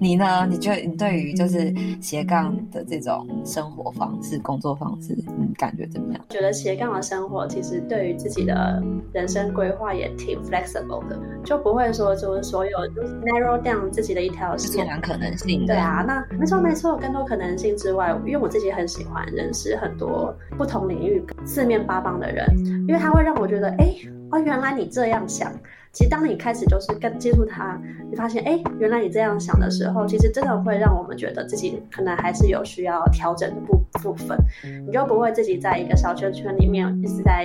[0.00, 0.46] 你呢？
[0.48, 6.24] 你觉得你对于就是斜杠的这种生活方式、工作方式，你感觉怎么样？
[6.30, 8.82] 觉得斜杠的生活其实对于自己的
[9.12, 15.66] 人生规划也挺 flexible 的，就不会说就是所有就是 narrow down 自己的一条线，充满可能性。
[15.66, 22.46] 对啊，那没错没错，更多可能性之外，因为我自己很喜欢认识很多不同领域、四面八方的人，
[22.88, 23.94] 因为他会让我觉得，哎，
[24.30, 25.52] 哦，原来你这样想。
[25.92, 27.76] 其实，当你开始就是跟接触它，
[28.08, 34.38] 你发现，哎，原来你这样想的时候，其实真的会让我们觉得自己可能还是有需要调整的部部分。
[34.86, 37.44] 你就不会自己在一个小圈圈里面一直在，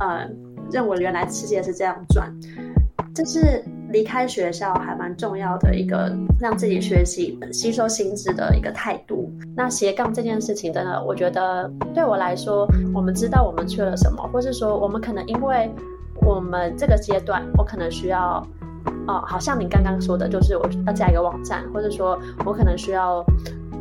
[0.00, 0.28] 呃，
[0.70, 2.30] 认为原来世界是这样转。
[3.14, 9.32] 这是离开学校还蛮重要的一个让自己学习、吸收新知的一个态度。
[9.56, 15.70] 那斜杠这件事情，真的，我觉得对我来说，我们知道我们缺了什么，或是说我们可能因为。
[16.22, 18.46] 我们这个阶段，我可能需要，
[19.06, 23.24] 哦，好像你刚刚说的，就是我要加一个网站，或者说我可能需要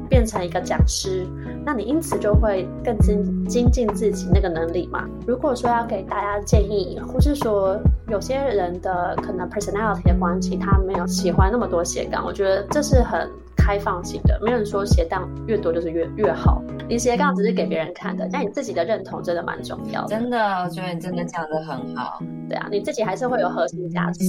[0.09, 1.25] 变成一个讲师，
[1.65, 5.07] 那你因此就会更精精进自己那个能力嘛。
[5.25, 13.29] 如果说要给大家建议，或是说有些人的可能 personality 的关系，他没有喜欢那么多斜杠，我觉得这是很。
[13.59, 16.61] 开放性的，没有人说斜杠越多就是越越好。
[16.87, 20.07] 你斜杠只是给别人看的，但你自己的认同真的蛮重要的。
[20.07, 22.21] 真的，我觉得你真的讲的很好。
[22.47, 24.23] 对啊，你自己还是会有核心价值。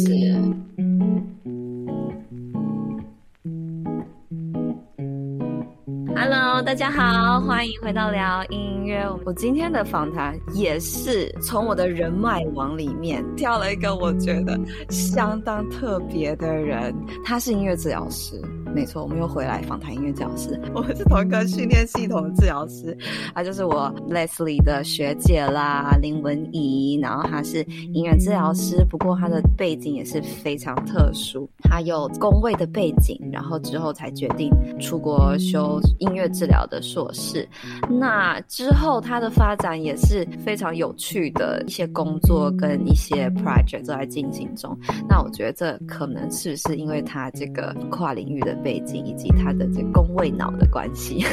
[6.20, 9.08] Hello，大家好，欢迎回到聊音乐。
[9.24, 14.58] 我今天的访谈也是从我的人脉网里面挑了一个我觉得
[14.90, 16.92] 相当特别的人，
[17.24, 18.34] 他是音乐治疗师。
[18.78, 20.56] 没错，我们又回来访谈音乐治疗师。
[20.72, 22.96] 我们是同一个训练系统的治疗师，
[23.34, 26.96] 啊就是我 Leslie 的学姐啦，林文怡。
[27.02, 34.48] 然后她是音乐治疗师，不过她的背景也是非常特殊，她有公卫的背景，然后之后才决定
[34.78, 37.48] 出国修音乐治疗的硕士。
[37.90, 44.78] 那之后她的发展也是非常有趣的，一些工作跟一些 project 都在进行中。
[45.08, 48.56] 那我觉得这可能是不是因为她这个跨领域的。
[48.68, 51.24] 背景以及他的这工位脑的关系，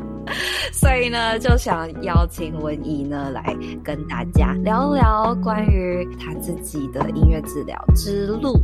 [0.70, 8.60] 所以呢，就想邀请文怡呢来跟大家聊聊关于他自己的音乐治疗之路。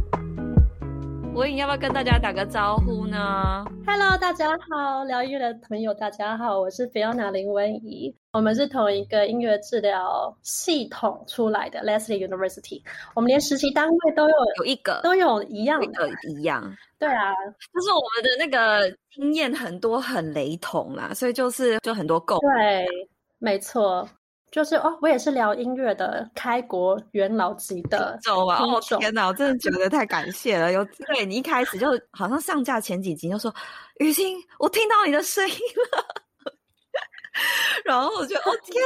[1.34, 12.80] 文仪要不要跟大家打个招呼呢？Hello，大家好，疗音乐的朋友，大家好，我是 Fiona 林文怡，我们是同一个音乐治疗系统出来的 Lesley University，
[13.16, 15.00] 我们连实习单位都有有一个。
[15.02, 16.08] 都有一样的。
[16.28, 17.34] 一样，对啊，
[17.74, 22.86] 就是我们的那个经验很多很雷同啦，所以就是就很多共对，
[23.40, 24.08] 没错。
[24.54, 28.62] 就是哦，我也是聊音乐的开国元老级的听众啊！
[28.62, 30.70] 哦天哪，我真的觉得太感谢了。
[30.70, 33.52] 有对你一开始就好像上架前几集就说
[33.98, 36.06] 雨欣，我听到你的声音了。
[37.84, 38.80] 然后我就哦 天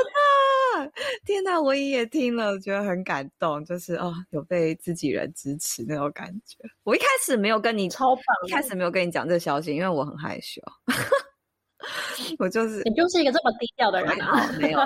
[0.78, 0.90] 哪，
[1.26, 6.56] 天哪，我也听了，我觉得很感动，就是哦有被自己人支持那种感觉。
[6.82, 10.62] 我一开始没有跟你超棒，一开始没有跟你讲这个消息，因为我很害羞。
[12.38, 14.80] 我就是你就是一个这么低调的人啊，没有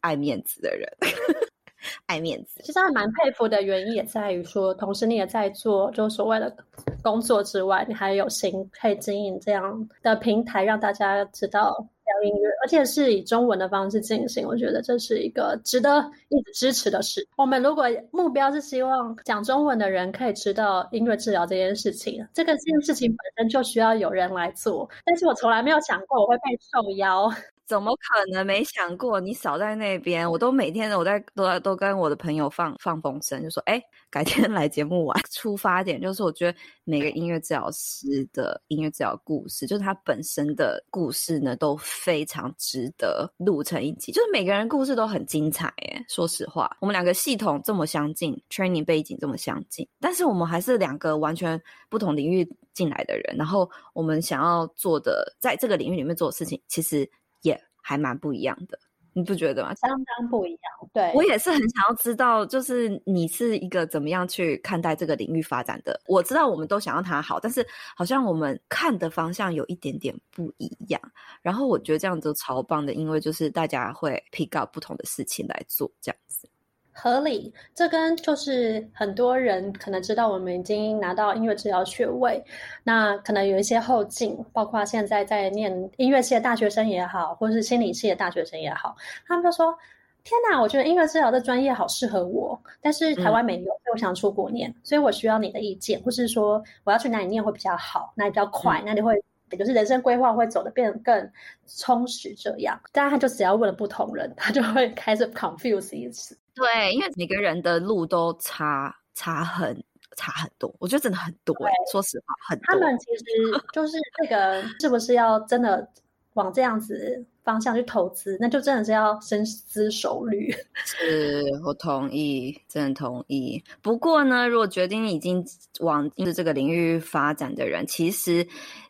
[0.00, 0.88] 爱面子的人，
[2.06, 2.60] 爱面子。
[2.62, 6.54] 其实还蛮佩服的原因也在于说，同时你也在做就所谓的
[7.02, 11.86] 工作之外，你还有心可以经营这样的平台，让大家知道。
[12.04, 17.26] 聊音乐，而且是以中文的方式进行，我觉得这是一个值得一直支持的事。
[17.36, 24.88] 我们如果目标是希望讲中文的人可以知道音乐治疗这件事情，这个件事情本身就需要有人来做。
[25.04, 27.32] 但是我从来没有想过我会被受邀。
[27.66, 29.18] 怎么可能没想过？
[29.18, 35.18] 你少在那边，我都每天我在都在都跟我的朋友放放风声，就说哎，改天来节目玩。
[35.30, 44.12] 出发点就是我觉得每个音乐治疗师的音乐治疗故事，就是他本身的故事呢，都非常值得录成一集。
[44.12, 53.34] 就是每个人故事都很精彩，哎，说实话，我们两个系统这么相近，training 背景这么相近，但是我们还是两个完全不同领域进来的人。
[53.38, 57.10] 然后我们想要做的，在这个领域里面做的事情，其实。
[57.44, 58.78] 也、还蛮不一样的，
[59.12, 59.72] 你不觉得吗？
[59.76, 60.60] 相当不一样。
[60.92, 66.00] 对，我也是很想要知道，就是你是一个怎么样去看待这个领域发展的？
[66.06, 71.00] 我知道我们都想要它好，但是好像我们看的方向有一点点不一样。
[71.42, 76.48] 然后我觉得这样子超棒的，因为就是大家会 pick up 不同的事情来做，这样子。
[76.94, 82.42] 合理，这跟就是很多人可能知道我们已经拿到音乐治疗学位，
[82.84, 88.96] 那可能有一些后进，包括现在在念音乐系的大学生也好，或是心理系的大学生也好，
[89.26, 89.76] 他们就说
[90.22, 99.22] ：“天哪，我觉得音乐治疗的专业好适合我，但是台湾没有，嗯、所以我想出国念，所以我需要你的意见，或是说我要去哪里念会比较好，哪里比较快，哪里会。
[99.50, 101.30] 也就是人生规划会走得变得更
[101.64, 106.36] 充实，这样，但他就只要问了不同人，他就会开始 confuse 一次。
[106.56, 109.82] 对，因为每个人的路都差差很
[110.16, 111.52] 差很多，我觉得真的很多。
[111.66, 112.64] 诶说实话，很多。
[112.66, 113.24] 他们其实
[113.72, 115.86] 就是这个，是不是要真的
[116.34, 118.36] 往这样子方向去投资？
[118.40, 120.52] 那就真的是要深思熟虑。
[120.84, 123.62] 是，我同意，真的同意。
[123.82, 125.44] 不过呢，如果决定已经
[125.80, 128.46] 往就是这个领域发展的人，其实。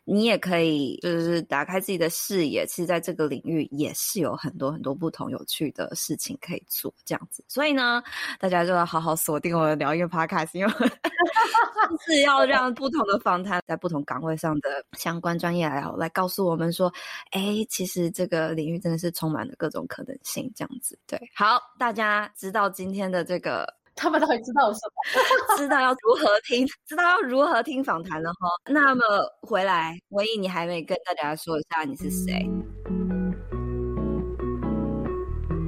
[0.07, 7.43] 你也可以，就是打开自己的视野，其实在这个领域也是有很多很多不同有趣的事情可以做，这样子。
[7.47, 8.03] 所以呢，
[8.39, 10.71] 大家就要好好锁定我的疗愈 Podcast，因为
[12.05, 16.93] 是要让不同的访谈在不同岗位上的相关专业来来告诉我们说，
[17.31, 20.97] 哎，其实这个领域真的是充满了各种可能性，这样子。
[21.07, 23.65] 对，好，大家知道今天的这个。
[23.97, 25.55] 他们到底知道什么？
[25.55, 28.49] 知道要如何听，知道要如何听访谈了哈。
[28.65, 29.01] 那么
[29.39, 32.45] 回来，文艺，你还没跟大家说一下你是谁？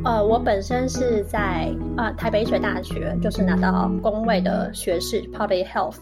[0.04, 6.00] 呃，我本身是在呃台北医学大学，就是拿到工位的学士 Public Health。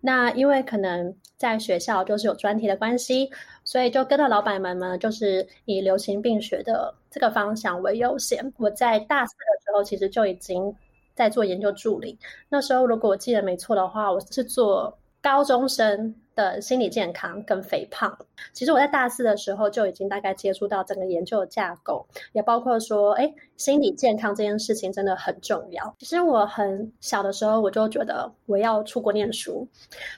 [0.00, 3.30] 那因为可能在学校就是有专题的关系，
[3.68, 8.50] 所以就跟着老板们呢，就是以流行病学的这个方向为优先。
[8.56, 10.74] 我在大四的时候，其实就已经。
[11.18, 12.16] 在做研究助理，
[12.48, 18.16] 那时候如果我记得没错的话，我是做高中生的心理健康跟肥胖。
[18.52, 25.94] 其实我在大四的时候就已经大概接触到整个研究的架构，也包括说，哎，心理健康这件事情真的很重要。
[25.98, 29.66] 其实我很小的时候我就觉得我要出国念书，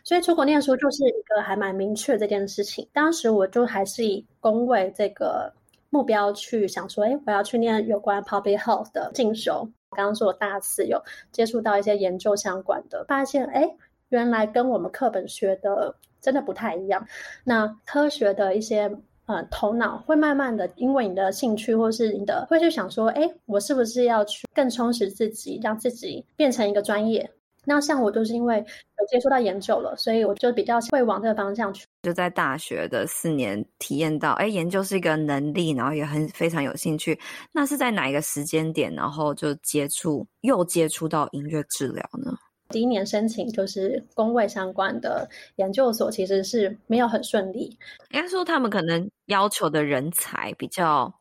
[0.05, 2.87] 所以出国念书就是一个还蛮明确的这件事情。
[2.93, 5.53] 当时我就还是以公卫这个
[5.89, 9.69] 目标去想说，哎，我要去念有关 public health 的进修。
[9.93, 13.69] 刚刚说我大四有接触到一些研究相关的，发现哎，
[14.11, 17.05] 原来跟我们课本学的真的不太一样。
[17.43, 18.91] 那科学的一些
[19.27, 27.31] 呃头脑会慢慢的，因为你的兴趣或是你的，会去想说，哎，我是不是要去更充实自己，让自己变成一个专业？
[27.67, 31.87] 那像我就是因为有接触到研究了，所以我就比较会往这个方向去。
[32.03, 37.21] 就在大学的四年体验到，哎，研究是一个能力，然后也很非常有兴趣。
[37.53, 42.33] 那是在哪一个时间点，然后就接触又接触到音乐治疗呢？
[42.71, 47.77] 第一年申请就是工位相关的研究所，其实是没有很顺利。
[48.11, 51.13] 应该说他们可能要求的人才比较。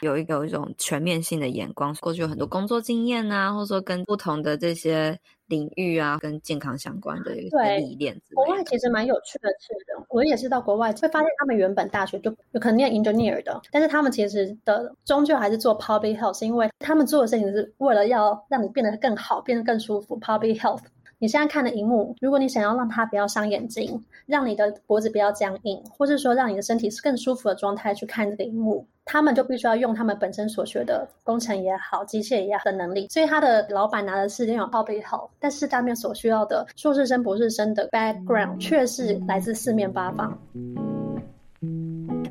[0.00, 5.14] 有一个有一种全面性的眼光，过去有很多工作经验啊，或者说跟不同的这些
[5.48, 8.18] 领域啊，跟健康相关的一个历练。
[8.32, 20.18] 国外其实蛮有趣的是的，我也是到国外会发现，他们原本大学就有可能念 engineer 的，但是他们其实的终究还是做 public health，是因为他们做的事情是为了要让你变得更好，变得更舒服。
[20.18, 20.80] public health。
[21.24, 33.08] 你现在看的荧幕，如果你想要让它不要伤眼睛，让你的脖子不要僵硬，或是说让你的身体是更舒服的状态去看这个荧幕，他们就必须要用他们本身所学的工程也好、机械也好的能力。
[33.08, 40.38] 所以他的老板拿的是那种 public health，但是他们所需要的硕士生、博士生的 background 却是来自四面八方。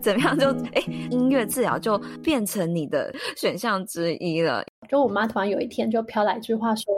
[0.03, 4.63] 怎么样就哎，音乐治疗就变成你的选项之一了？
[4.87, 6.93] 就我妈突然有一天就飘来一句话说。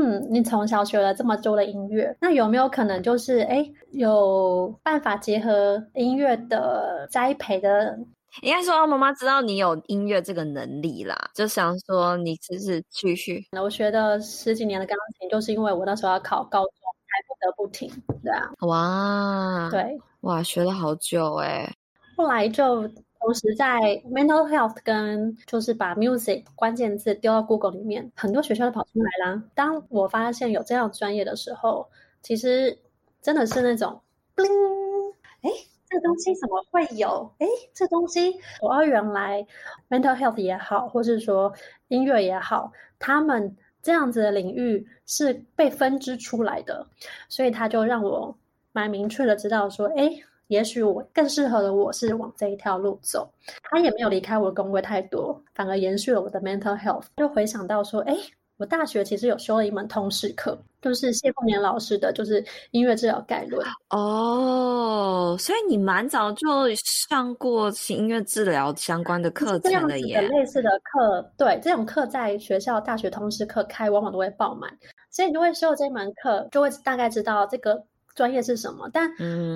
[0.00, 7.98] 嗯，你从小学了这么多的音乐，那有没有可能就是哎，有办法结合音乐的栽培的？
[8.42, 13.44] 应该说，妈妈知道你有音乐这个能力啦，就想说你只是继续。
[13.60, 16.72] 我学的十几年的钢琴，就是因为我那时候要考高中，
[17.08, 17.90] 才不得不停。
[18.22, 21.68] 对啊，哇，对，哇，学了好久哎，
[22.16, 22.88] 后来就。
[23.28, 29.42] 同时，在 mental health 跟就是把 music 关键字丢到 Google 里面，很多学校都跑出来啦。
[29.54, 31.86] 当我发现有这样专业的时候，
[32.22, 32.78] 其实
[33.20, 34.00] 真的是那种
[34.34, 35.50] bling，哎，
[35.90, 37.30] 这东西怎么会有？
[37.38, 38.32] 哎，这东西，
[38.62, 39.46] 哦，原来
[39.90, 41.52] mental health 也好，或是说
[41.88, 46.86] 音乐也好，他们这样子的领域是被分支出来的，
[47.28, 48.34] 所以他就让我
[48.72, 50.18] 蛮明确的知道说，哎。
[50.48, 53.30] 也许我更适合的我是往这一条路走，
[53.62, 57.04] 他也没有离开我的工位太多，反而延续了我的 mental health。
[57.16, 58.16] 就回想到说，哎，
[58.56, 63.62] 我大学其实有修了一门通识课，就是谢凤年老师的，就是音乐治疗概论。
[63.90, 70.22] 哦，所以你蛮早就上过音乐治疗相关的课程的耶？
[70.22, 74.70] 类似的课，对，这种课在学校大学通识课开，往往都会爆满，
[75.10, 77.84] 所以你就会修这门课，就会大概知道这个。
[78.18, 78.90] 专业是什么？
[78.92, 79.08] 但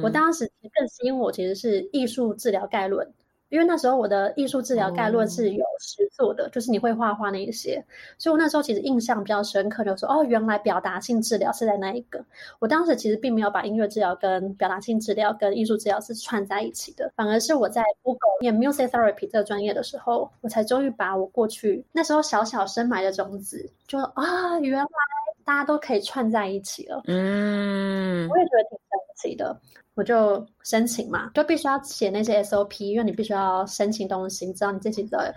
[0.04, 3.04] 我当时更吸引我，其实是艺术治疗概论，
[3.48, 7.84] 因为那时候我的艺术治疗概论是有实作的，就是你会画画那一些，
[8.18, 12.24] 所以我那时候其实印象比较深刻，就是说哦，原来表达性治疗是在那一个。
[12.60, 24.86] 我当时其实并没有把音乐治疗跟表达性治疗跟艺术治疗是串在一起的，反而是我在 Google 念 Music Therapy 这个专业的时候，我才终于把我过去那时候小小深埋的种子，就啊，原来
[25.44, 27.02] 大家都可以串在一起了。
[27.06, 29.60] 嗯，我也觉得挺神奇的。
[29.94, 35.34] 我就申请嘛，就必须要写那些 SOP，因为你必须要申请东西，你知道你自己的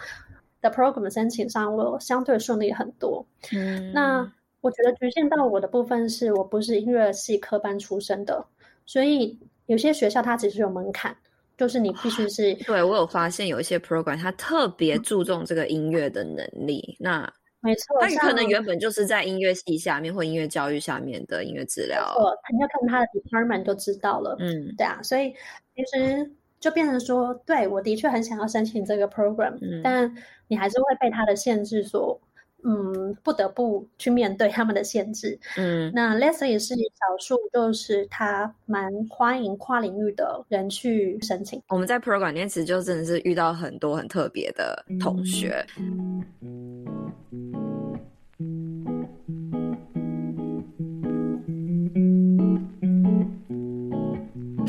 [0.61, 3.25] 的 program 申请上我相对顺利很多。
[3.51, 4.19] 嗯，那
[4.61, 8.45] 我觉得局限到我的部分是我不是音乐系科班出身的，
[8.85, 11.13] 所以有些学校它其实有门槛，
[11.57, 12.53] 就是你必须是。
[12.63, 17.33] 对，我有发现有一些 program 它特别注重这个音乐的能力，嗯、那。
[17.65, 22.15] 没错，他可能原本就是在音乐系下面或音乐教育下面的音乐治疗。
[22.17, 24.37] 没错，你要看他的 department 就知道了。
[24.39, 25.33] 嗯，对啊，所以
[25.75, 30.15] 其实就变成说，对，我的确很想要申请这个 program，嗯，但
[30.47, 32.19] 你还是会被他的限制所，
[32.63, 35.39] 嗯，不得不去面对他们的限制。
[35.57, 41.61] 嗯，那 Leslie 是少数，就是他蛮欢迎跨领域的人去申请。
[41.69, 45.65] 我们在 program 里面其实就真的是遇到很多很特别的同学。
[45.77, 46.23] 嗯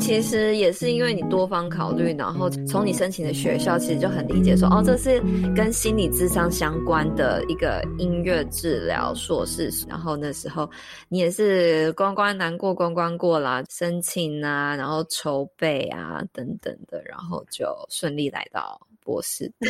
[0.07, 5.19] 其实也是因为你多方考虑，然后从你申请的学校其实就很理解说，哦，这是
[5.53, 9.69] 跟心理智商相关的一个音乐治疗硕士。
[9.85, 10.69] 然后那时候
[11.09, 19.69] 你也是关关难过关关过啦，申请啊，然后筹备啊等等的，然后就顺利来到博士的。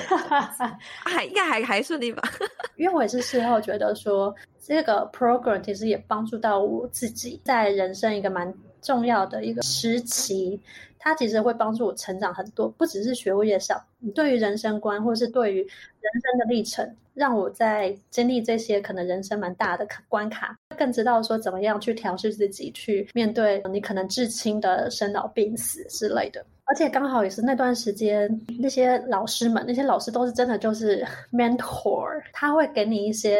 [1.03, 2.21] 还应该还还顺利吧？
[2.77, 4.31] 因为我也是事后觉得说，
[4.63, 8.53] 这个 program 其实也帮助到我自己在人生一个蛮。
[8.81, 10.59] 重要的一个时期，
[10.99, 26.45] 它其实会帮助我成长很多，不只是学业上，你对于人生观，或是对于人生的历程，让我在经历这些可能人生蛮大的关卡，更知道说怎么样去调试自己，去面对你可能至亲的生老病死之类的。
[26.65, 28.29] 而且刚好也是那段时间，
[28.59, 33.37] 那些老师们，那些老师都是真的就是 mentor，他会给你一些。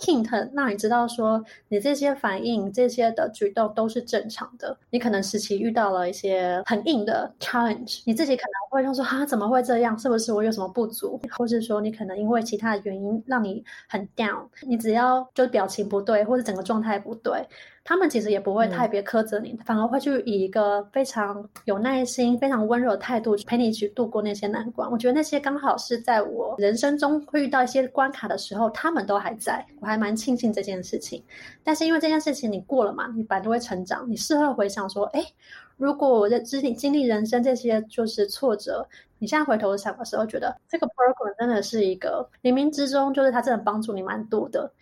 [0.00, 4.76] Hint 让你知道说，你这些反应、这些的举动都是正常的。
[4.90, 9.98] 你可能时期遇到了一些很硬的 challenge，你自己可能会就说啊，怎么会这样？
[9.98, 11.20] 是不是我有什么不足？
[11.36, 17.46] 或是说你可能因为其他的原因让你很 down，你只要就表情不对，或者整个状态不对。
[17.90, 24.88] 他们其实也不会特别苛责你，嗯，反而会去以一个非常有耐心、非常温柔的态度陪你去度过那些难关。
[24.88, 31.20] 我觉得那些刚好是在我人生中会遇到一些关卡的时候，他们都还在，我还蛮庆幸这件事情。
[31.64, 34.08] 但是因为这件事情你过了嘛，你本来就会成长。
[34.08, 35.20] 你事后回想说，哎，
[35.76, 38.86] 如果我在经历经历人生这些就是挫折，
[39.18, 44.72] 你现在回头想的时候，觉得这个 program 真的是一个冥冥之中，就是它真的帮助你蛮多的。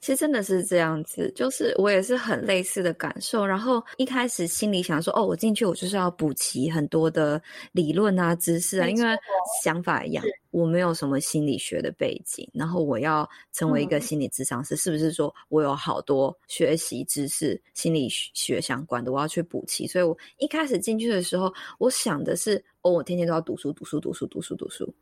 [0.00, 3.46] 其实真的是这样子，就是我也是很类似的感受。
[3.46, 7.40] 然后一开始心里想说，哦，我进去我就是要补齐很多的
[7.72, 9.16] 理论啊、知识啊，因为
[9.62, 19.86] 想法一样，我没有什么心理学的背景，然后我要成为一个心理咨商师，嗯，是不是说我有好多学习知识、心理学相关的，我要去补齐？
[19.86, 24.92] 所以我一开始进去的时候，我想的是，哦，我天天都要读书、读书、读书、读书、读书。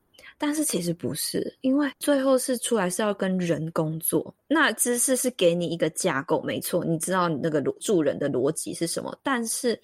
[0.40, 4.33] 但是其实不是，因为最后是出来是要跟人工作。
[4.47, 9.18] 那知识是给你一个架构，没错，你知道你那个助人的逻辑是什么。
[9.23, 9.78] 但是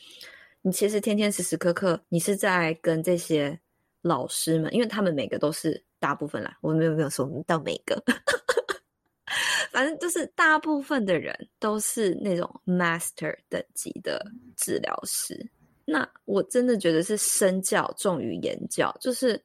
[0.62, 3.58] 你其实天天时时刻刻，你是在跟这些
[4.02, 8.00] 老师们，因为他们每个都是大部分啦，我没有没有说到每个，
[9.72, 14.24] 反正就是大部分的人都是那种 master 等级的
[14.56, 15.44] 治疗师。
[15.84, 19.42] 那我真的觉得是身教重于言教，就是。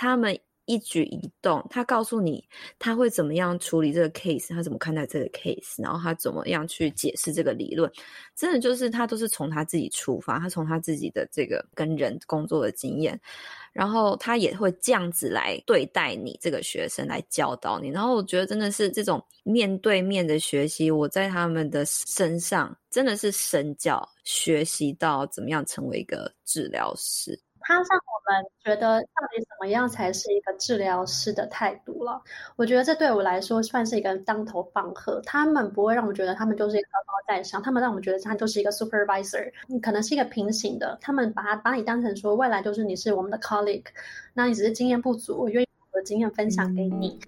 [0.00, 7.90] 他们一举一动，他告诉你他会怎么样处理这个 case，他怎么看待这个 case，然后他怎么样去解释这个理论，
[8.36, 13.20] 真的就是他都是从他自己出发，他从他自己的这个跟人工作的经验，
[13.78, 17.90] 然后他也会这样子来对待你这个学生，来教导你。
[17.90, 27.40] 然后我觉得真的是这种面对面的学习，我在他们的身上真的是身教，学习到怎么样成为一个治疗师。
[27.68, 32.18] 他让我们觉得到底怎么样才是一个治疗师的态度了。
[32.56, 35.20] 我觉得这对我来说算是一个当头棒喝。
[35.26, 40.96] 他们不会让我觉得他们就是一个高高在上，他们让我们觉得他就是一个 supervisor，你可能是一个平行的。
[41.02, 43.84] 他们把他把你当成说未来就是你是我们的 colleague，
[44.32, 47.20] 那你只是经验不足，我愿意把我的经验分享给你。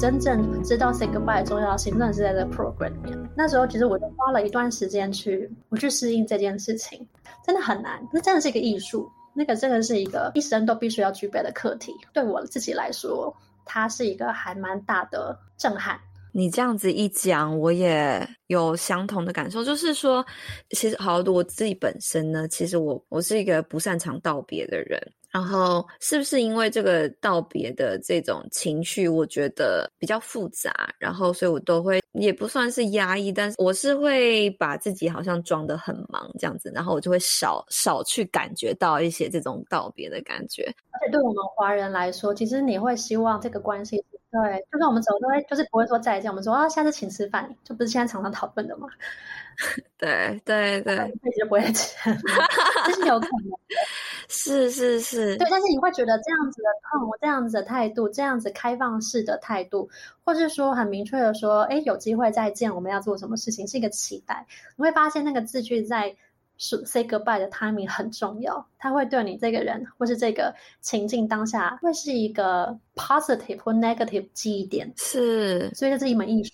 [0.00, 3.30] 真正知道 say goodbye 的重要性，真的是在这 program 里面。
[3.36, 7.06] 那时候其实我就花了一段时间去，我去适应这件事情，
[7.44, 11.92] 真的很难，那真的是一个艺术，那个真的是一个一生都必须要具备的课题。
[12.14, 13.30] 对我自己来说，
[13.66, 16.00] 它是一个还蛮大的震撼。
[16.32, 20.24] 你这样子一讲，我也有相同的感受，就是说，
[20.70, 24.98] 其实好多我自己本身呢，其实我我是一个不擅长道别的人。
[25.30, 40.64] 然后是不是因为这个道别的这种情绪，我觉得比较复杂，然后所以我都会也不算是压抑，但是我是会把自己好像装得很忙这样子，然后我就会少少去感觉到一些这种道别的感觉。
[40.90, 48.88] 而且对我们华人来说，其实你会希望这个关系，对，就算我们走都会就是不会说再见，我们说啊下次请吃饭，就不是现在常常讨论的吗？
[49.98, 50.94] 对对对，
[51.24, 51.94] 一直就不会吃，
[52.86, 53.56] 这是有可能的。
[54.28, 59.88] 是是是，对，但是你会觉得这样子的痛，这样子的态度，这样子开放式的态度，
[60.24, 64.46] 或是说很明确的说，哎，有机会再见，我们要做什么事情，是一个期待。
[64.76, 66.14] 你会发现那个字句在
[66.58, 74.92] 说 say goodbye 的 timing 很重要，它会对你这个人或是这个情境当下会是一个 positive 或 negative 记忆点。
[74.96, 76.52] 是，所以这是一门艺术。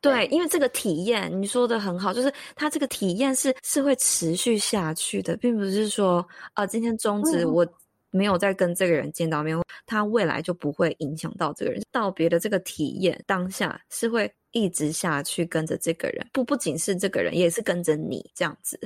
[0.00, 6.18] 对，因为这个体验你说的很好，就是它这个体验是是会持续下去的，并不是说
[6.54, 7.66] 啊、呃，今天终止我
[8.10, 11.82] 没有再跟这个人见到面，他、嗯、未来就不会影响到这个人。
[11.92, 18.78] 道别的这个体验当下是会一直下去，跟着这个人，不不仅是这个人，也是跟着你这样子。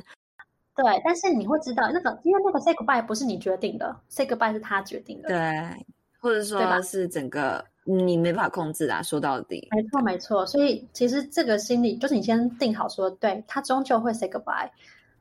[0.75, 5.87] 对，但是你会知道那个，因为那个 say goodbye 不是你决定的，say goodbye 是他决定的，对，
[6.19, 7.65] 或者说是整个。
[7.85, 9.69] 你没法控制啊，说到底。
[9.71, 10.47] 没错，没错。
[10.47, 14.71] 所以其实这个心理就是你先定好说，对，他终究会 say goodbye。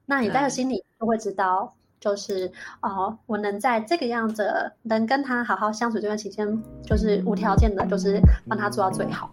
[0.06, 2.51] 那你在这心里就会知道，就是
[2.82, 9.32] 哦，我能在这个样子能跟他好好相处这段期间，就是无条件的，就是帮他做到最好。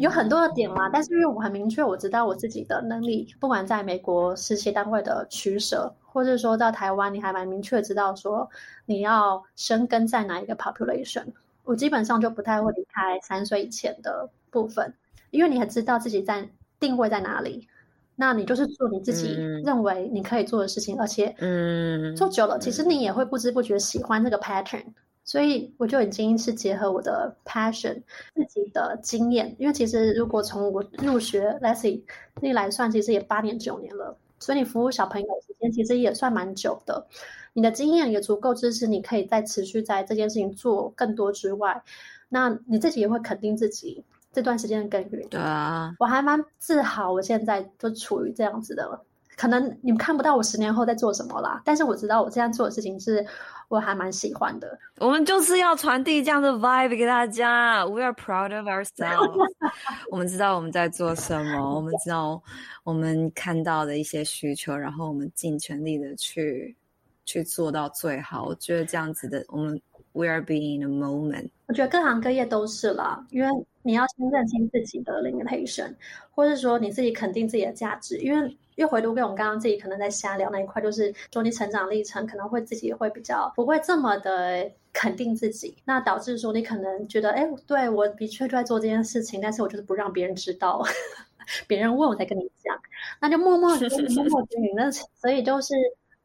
[0.00, 8.48] 有很多的点嘛，但是因为我很明确，我知道我自己的能力，不管在美国实习单位的取舍，或者说到台湾，你还蛮明确知道说
[8.84, 11.24] 你要生根在哪一个 population，
[11.64, 14.94] 我基本上就不太会离开三岁以前的部分，
[15.30, 17.66] 因为你很知道自己在定位在哪里，
[18.14, 24.84] 那你就是做你自己认为你可以做的事情，嗯、而且嗯，做久了，其实你也会不知不觉喜欢这个 pattern。
[25.26, 28.00] 所以我就已经是结合我的 passion，
[28.34, 32.00] 自己的经验，因为其实如果从我入学 Leslie
[32.40, 37.04] 那来算，其实也八年九年了，所以你服务小朋友的时间其实也算蛮久的，
[37.52, 41.82] 你的经验也足够支持你可以再持续在这件事情做更多之外，
[42.28, 45.28] 那你自己也会肯定自己这段时间的耕耘。
[45.28, 49.00] 对啊，我还蛮自豪，我现在就处于这样子的，
[49.36, 53.24] 可能你们看不到我十年后在做什么啦，但是我知道我这样做的事情是。
[53.68, 54.78] 我还蛮喜欢的。
[55.00, 57.84] 我们就是要传递这样的 vibe 给大家。
[57.84, 59.44] We are proud of ourselves。
[60.08, 62.40] 我们知道我们在做什么，我们知道
[62.84, 66.76] 我们看到的一些需求，然后我们尽全力的去
[67.24, 68.44] 去做到最好。
[68.44, 71.48] 我觉得这样子的，我们 We are being in a moment。
[71.66, 73.48] 我觉得各行各业都是啦，因为
[73.82, 75.92] 你要先认清自己的 limitation，
[76.30, 78.56] 或是说你自己肯定自己的价值，因为。
[78.76, 90.82] 又回头跟我们刚刚自己可能在瞎聊那一块，就是说你成长历程可能会自己会比较不会这么的肯定自己，那导致说你可能觉得，哎，对，我的确就在做这件事情，但是我就是不让别人知道，
[91.66, 92.78] 别人问我才跟你讲，
[93.20, 95.74] 那就默默的 默默的那所以就是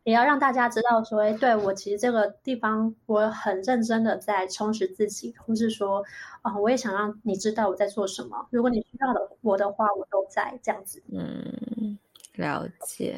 [0.03, 6.03] 也要让大家知道说，哎，对，我其实这个地方我很认真的在充实自己，或是说
[6.41, 11.97] 啊，我也想让你知道我在做什么，如果你需要的我的话，我都在这样子，嗯。
[12.41, 13.17] 了解，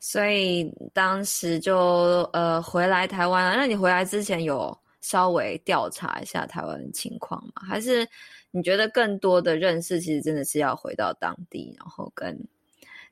[0.00, 3.56] 所以当时就呃回来台湾了。
[3.56, 7.62] 那你回来之前有稍微调查一下台湾的情况吗？
[7.68, 8.04] 还是
[8.50, 12.36] 你觉得更多的认识其实真的是要回到当地，然后跟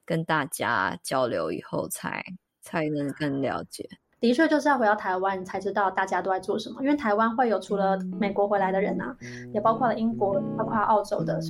[0.04, 2.24] 跟大家交流以后才
[2.60, 3.88] 才能更了解？
[4.20, 6.80] 的确就是要回到台湾，你才知道大家都在做什么。
[6.80, 9.16] 因为台湾会有除了美国回来的人啊，
[9.52, 11.40] 也包括了英国，包括澳洲的。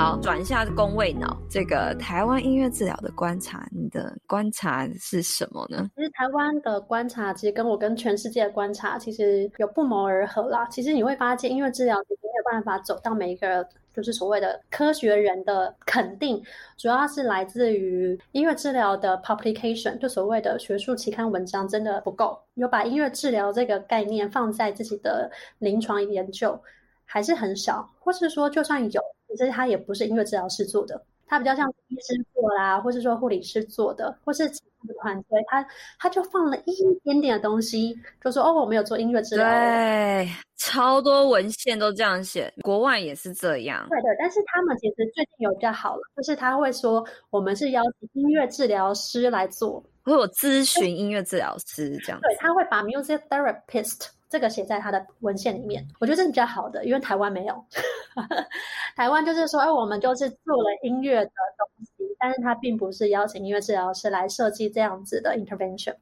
[0.00, 5.90] 好，转一下工位脑，这个台湾音乐治疗的观察，你的观察是什么呢？
[5.94, 10.66] 其实台湾的观察，其实跟我跟全世界的观察，其实有不谋而合啦。
[10.70, 16.42] 其实你会发现，音乐治疗你没有办法走到每一个就是所谓的科学人的肯定，
[16.78, 26.58] 主要是来自于音乐治疗的 publication，就所谓的学术期刊文章真的不够，有把音乐治疗这个概念放在自己的临床研究。
[27.12, 35.64] 还是很少，或是说就算有，其实他也不是音乐治疗师做的，他比较像医生做啦，或是说护理师做的，或是其他的团队，他
[35.98, 39.44] 他就放了一点点的东西，就说哦，我没有做音乐治疗。
[39.44, 43.86] 对，超多文献都这样写，国外也是这样。
[43.88, 52.20] 对对，但是他们其实最近有比较好了，就是他会说我们是邀请音乐治疗师来做，会有咨询音乐治疗师这样。
[52.20, 54.08] 对，他会把 music therapist。
[54.30, 57.64] 这个写在他的文献里面，我觉得这是比较好的，因为台湾没有。
[58.94, 65.96] 台湾就是说，哎，我们就是做了音乐的东西，但是他并不是邀请音乐治疗师来设计这样子的 intervention。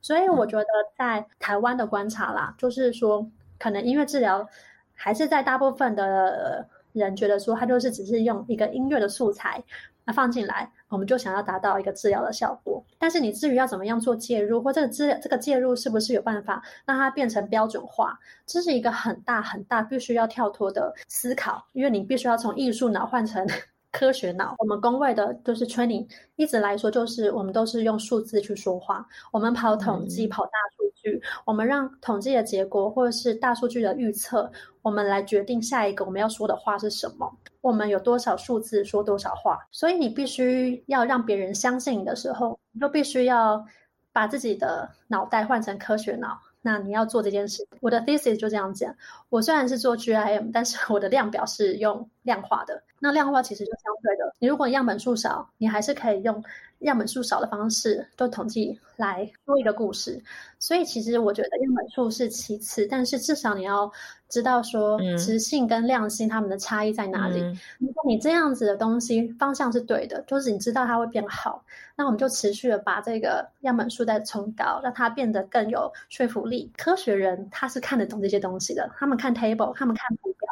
[0.00, 4.48] 所以我觉得在台湾的观察啦，就是说，可能音乐治疗
[4.94, 9.60] 还是在大部分的人觉得说，他就是只是用一个音乐的素材。
[10.04, 12.84] 那放进来，我们就想要达到一个治疗的效果。
[12.98, 23.46] 但是你至于要怎么样做介入，或这个治这个介入是不是有办法让它变成标准化，这是一个很大很大必须要跳脱的思考，因为你必须要从艺术脑换成
[23.92, 24.54] 科学脑。
[24.58, 34.50] 我们公卫的就是 training，一直来说就是我们都是用数字去说话，我们跑统计，跑大数据，我们让统计的结果或者是大数据的预测，
[34.82, 37.34] 我们来决定下一个我们要说的话是什么。
[37.66, 43.66] 我们有多少数字说多少话，所以你必须要让别人相信你的时候，你就必须要
[44.12, 46.38] 把自己的脑袋换成科学脑。
[46.62, 48.94] 那你要做这件事，我的 thesis 就这样讲。
[49.30, 52.80] 我虽然是做 GIM，但是我的量表是用量化的。
[53.00, 56.44] 那量化其实就相对的，你如果样本数少，你还是可以用
[56.80, 60.22] 样本数少的方式做统计来说一个故事。
[60.58, 63.90] 所以其实我觉得样本数是其次，但是至少你要
[64.28, 67.40] 知道说质性跟量性它们的差异在哪里。
[67.40, 71.62] 嗯、如果你这样子的东西方向是对的，就是你知道它会变好，
[71.94, 76.72] 那我们就持续的把这个样本数再冲高，让它变得更有说服力。
[76.76, 80.48] 科学人他是看得懂这些东西的，他们看 table，他们看图表，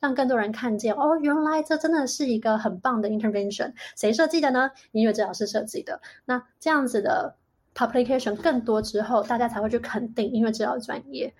[0.00, 3.72] 让更多人看见哦，原来这真的是一个很棒的 intervention。
[3.96, 4.70] 谁设计的呢？
[4.92, 6.00] 音乐治疗师设计的。
[6.24, 7.36] 那这样子的。
[7.74, 11.32] publication 更多之后，大家才会去肯定音乐治疗专业，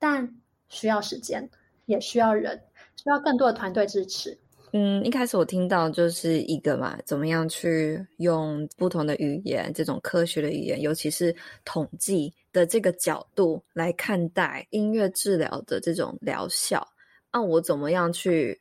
[0.00, 0.28] 但
[0.68, 1.48] 需要时间，
[1.84, 2.60] 也需要人，
[2.96, 4.36] 需要更多的团队支持。
[4.72, 11.32] 嗯，一开始我听到就是一个嘛，怎么样去用不同的语言，这种科学的语言，尤其是
[11.64, 16.84] 统计的这个角度来看待音乐治疗的这种疗效，
[17.36, 18.58] 那我怎么样去？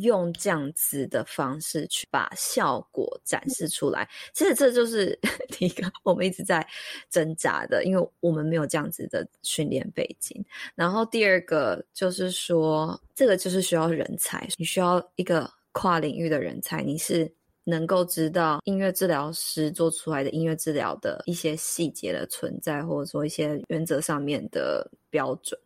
[0.00, 5.16] 用这样子的方式去把效果展示出来，其实这就是
[5.48, 6.66] 第一个我们一直在
[7.08, 10.44] 挣扎的，因为我们没有这样子的训练背景。
[10.74, 17.32] 然后第二个就是说，这个就是需要人才，你需要一个跨领域的人才，你是
[17.66, 25.60] 能够知道音乐治疗师做出来的音乐治疗的一些细节的存在，或者说一些原则上面的标准，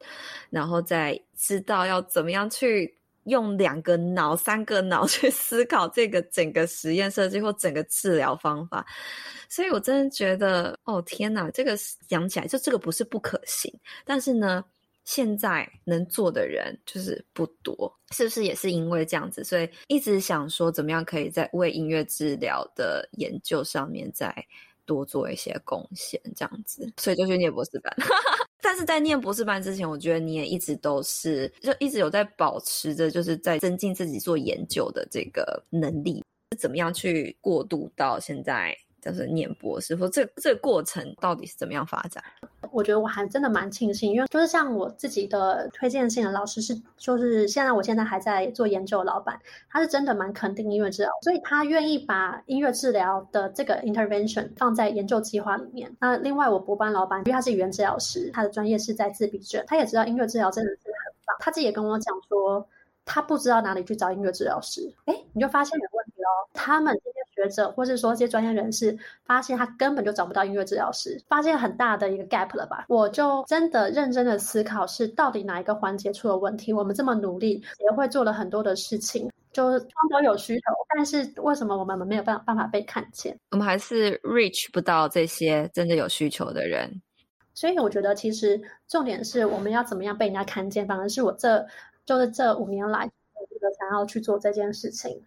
[0.51, 2.97] 然后再知道要怎么样去。
[3.25, 8.85] 用两个脑、三个脑 去思考这个整个实验设计或整个治疗方法，
[9.47, 11.77] 所以我真的觉得，哦天哪，这个
[12.09, 13.71] 讲起来就这个不是不可行，
[14.07, 14.65] 但是呢，
[15.11, 19.42] 现在能做的人就是不多，是不是也是因为这样子？
[19.42, 24.33] 所以一直想说，怎么样可以在为音乐治疗的研究上面再
[24.87, 27.92] 多做一些贡献，这样子，所以就去念博士班。
[28.62, 36.23] 但是在念博士班之前，我觉得你也一直都是，就一直有在保持着，就是在增进自己做研究的这个能力。
[36.57, 42.23] 怎么样去过渡到现在就是念博士，或这这个过程到底是怎么样发展？
[42.73, 55.91] 我觉得我还真的蛮庆幸，因为就是像我自己的推荐信的老师是，就是现在我现在还在做研究的老板，他是真的蛮肯定音乐治疗，所以他愿意把音乐治疗的这个 intervention 放在研究计划里面。
[55.99, 62.65] 那另外我博班老板，因为他是语言治疗师，他的专业是在自闭症，他也知道音乐治疗真的是很棒，他自己也跟我讲说，
[63.05, 64.93] 他不知道哪里去找音乐治疗师。
[65.07, 66.97] 哎，你就发现有问题哦，他们。
[67.40, 72.85] 学者，或是说这些专业人士，发现他根本就找不到音乐治疗师，发现很大的一个 gap 了吧？
[72.88, 76.72] 我就真的认真的思考，是到底哪一个环节出了问题？
[76.72, 80.62] 我们这么努力，也会做了很多的事情，就双都有需求，
[80.94, 83.37] 但是为什么我们没有办办法被看见？
[83.50, 87.00] 我们还是 reach 不到这些真的有需求的人。
[87.55, 91.66] 所以我觉得，其实重点是我们要怎么样被人家看见，反而是我这
[92.05, 95.22] 就是这五年来我觉得想要去做这件事情，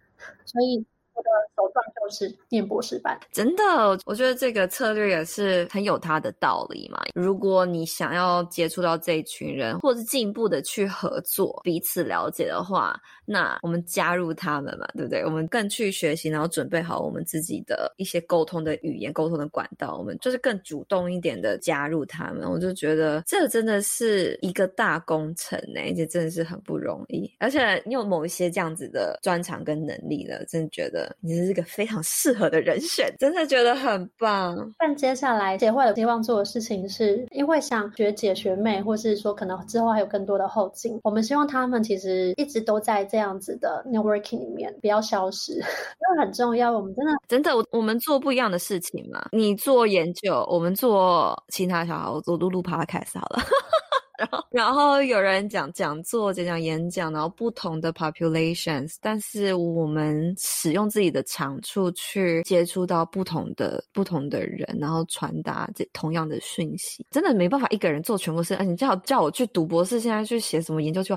[0.45, 0.85] 所以。
[1.13, 3.19] 我的手段就是念博士班。
[3.31, 3.63] 真的，
[4.05, 7.01] 我觉得这个策略也是很有它的道理嘛。
[7.13, 15.23] 如果你想要接触到这一群人，或是进一步的去合作、彼此了解的话，那我们加入他们嘛，对不对？
[15.23, 22.49] 我们更去学习，然后准备好我们自己的一些沟通的语言、沟通的管道，我们就是更主动一点的加入他们。
[22.49, 27.31] 我就觉得这真的是一个大工程呢，而且真的是很不容易。
[27.39, 34.71] 而且你有某一些这样子的专长跟能力了，真的觉得你是一个非常适合的人选，真的觉得很棒。
[34.77, 46.71] 但接下来协会有希望做的事情是，因为想学姐学妹，或是说可能之后还有更多的后进，我们希望他们其实一直都在这样子的 networking 里面，不要消失， 因为很重要。
[46.71, 49.23] 我们真的真的，我我们做不一样的事情嘛。
[49.31, 53.39] 你做研究，我们做其他小孩，我做露露 podcast 好了。
[54.17, 68.55] 然后，然后有人讲讲座、讲讲演讲，然后不同的 populations，但是我们使用自己的长处去接触到不同的不同的人，然后传达这同样的讯息，真的没办法一个人做全部事。
[68.55, 71.15] 哎，你叫叫我去读博士，现在去写什么研究就？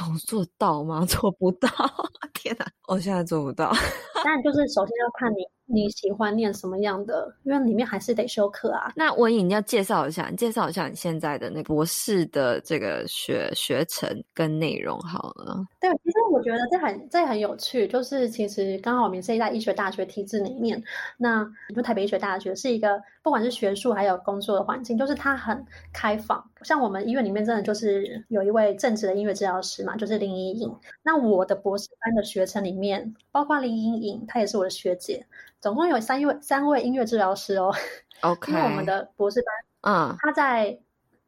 [0.00, 1.04] 能做到吗？
[1.08, 1.68] 做不到！
[2.34, 3.72] 天哪，我现在做不到。
[4.24, 8.92] 但，就是首先要看你你喜欢念什么样的，因为里面还是得修课啊。
[8.94, 15.64] 那文颖，你要介绍一下，你介绍一下你现在的那博士的这个学学程跟内容好了。
[15.80, 20.82] 对，其实我觉得这很这很有趣，就是其实刚好我们是在医学大学体制里面，
[21.16, 26.44] 那就台北医学大学是一个不管是学术还有工作的环境，就是它很开放。
[26.62, 30.74] 像我们医院里面真的就是有一位正职的音乐治疗师嘛，就是林依颖。
[31.02, 35.26] 那我的博士班的学程里面，包括林依颖，她也是我的学姐，
[35.64, 37.74] 总共有三位三位音乐治疗师哦。
[38.20, 39.42] OK， 因为我们的博士
[39.80, 40.78] 班，嗯，他在。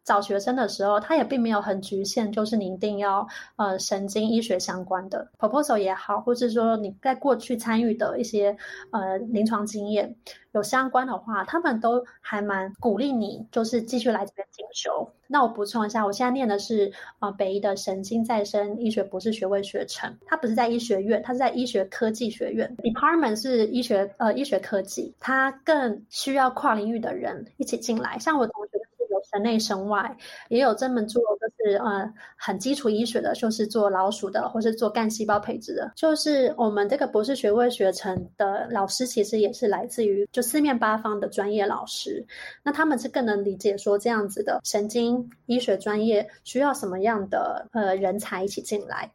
[0.06, 8.56] 找学生的时候，他也并没有很局限，就是你一定要呃神经医学相关的 proposal 也好，或是说你在过去参与的一些
[8.92, 10.14] 呃临床经验
[10.52, 15.10] 有相关的话，他们都还蛮鼓励你，就是继续来这边进修。
[15.28, 28.75] 那我补充一下，我现在念的是呃北医的神经再生医学博士学位学程，它不是在医学院，它是在医学科技学院，department 是医学呃医学科技，它更需要跨领域的人一起进来，像我同学。
[29.38, 30.16] 内省外
[30.48, 35.92] 也有专门做，就是呃很基础医学的，就是做老鼠的，或是做干细胞培植的。
[35.96, 42.24] 就是我们这个博士学位学程的老师，其实也是来自于就四面八方的专业老师。
[42.62, 49.10] 那他们是更能理解说这样子的神经医学专业需要什么样的呃人才一起进来。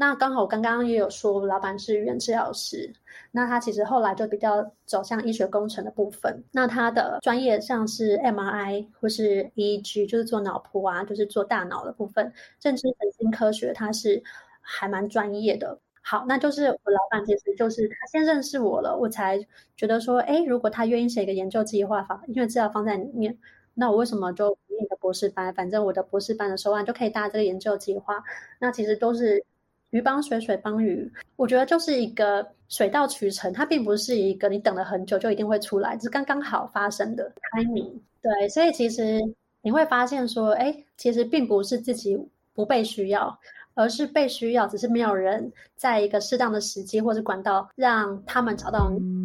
[0.00, 2.90] 那刚好我刚刚也有说，老板是语言治疗师。
[3.32, 6.42] 那他其实后来就比较走向医学工程的部分。
[6.52, 12.32] 那他的专业像是 MRI 或是 EEG，就是做脑波啊，就是做大脑的部分。
[12.62, 14.22] 认知神经科学，他是
[14.62, 15.78] 还蛮专业的。
[16.00, 19.38] 好，那就是我老板其实就是他先认识我了，我才
[19.76, 23.36] 觉得说，哎，如果他愿意写一个研究计划，法，因为治疗放在里面，
[23.74, 25.52] 那我为什么就念个博士班？
[25.52, 28.24] 反正我的博士班的收案就可以搭这个研究计划。
[28.60, 29.44] 那其实都是。
[29.90, 37.92] 鱼帮水，水帮鱼，我觉得就是一个水到渠成，它并不是一个你等了很久就一定会出来，是刚刚好发生的 timing。
[38.22, 39.20] 对，所以其实
[39.62, 42.16] 你会发现说，哎，其实并不是自己
[42.54, 43.36] 不被需要，
[43.74, 49.19] 而是被需要，只是没有人在一个适当的时机或者管道让他们找到你。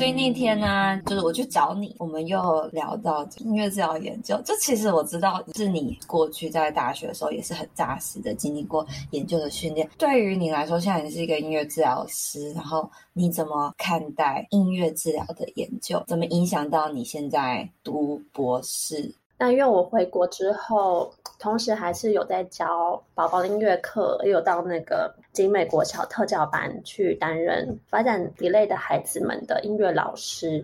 [0.00, 4.34] 所以那天呢，就是我去找你，我们又聊到音乐治疗研究。
[4.46, 9.86] 就其实我知道，是你过去在大学的时候也是很扎实的经历过研究的训练。
[9.98, 16.02] 对于你来说，现在你是一个音乐治疗师，然后你怎么看待音乐治疗的研究？
[16.06, 19.14] 怎么影响到你现在读博士？
[19.36, 30.62] 那因为我回国之后，同时还是有在教宝宝音乐课，也有到那个景美国小特教班去担任发展 delay 的孩子们的音乐老师，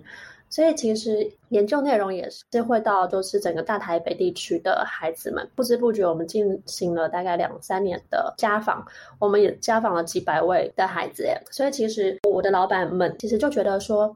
[0.51, 5.49] 所以其实研究内容也是会到就是整个大台北地区的孩子们。
[5.57, 8.87] 不知不觉，我们进行了大概两三年的家访，
[9.19, 14.15] 我们也家访了几百位的孩子，所以其实我的老板们其实就觉得说。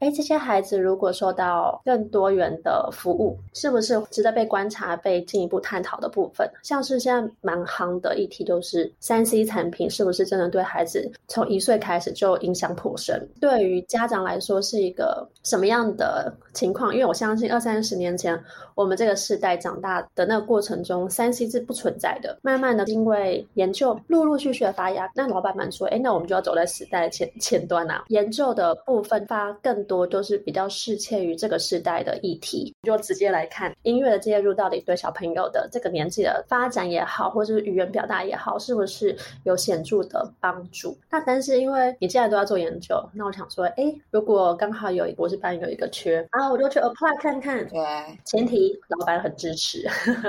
[0.00, 6.50] 哎，这些孩子如果受到更多元的服务，是不是值得被观察、被进一步探讨的部分？
[6.62, 13.28] 像是现在蛮夯的议题，就是三 C 产品是不是真的对孩子从一岁开始就影响颇深？
[13.42, 16.94] 对于家长来说是一个什么样的情况？
[16.94, 18.42] 因为我相信二三十年前
[18.74, 22.38] 我们这个世代长大的那个过程中，三 C 是不存在的。
[22.40, 28.04] 慢慢的，因为研究陆陆续续的发芽，那老板们说：“哎，那我们就要走在时代前前端啊！
[28.08, 40.96] 研究的部分发更。”多都是比较适切于这个时代的议题，就直接来看音乐的介入到底对小朋友的这个年纪的发展也好，或者是语言表达也好，是不是有显著的帮助？
[41.10, 47.66] 那但是因为你既然都要做研究，那我想说，哎，如果刚好有博士班有一个缺啊，我就去 apply 看看。
[47.68, 47.80] 对，
[48.24, 49.84] 前提老板很支持。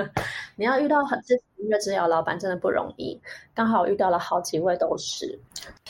[0.56, 3.20] 你要遇到很支持音乐治疗老板真的不容易，
[3.54, 5.38] 刚好遇到了好几位都是。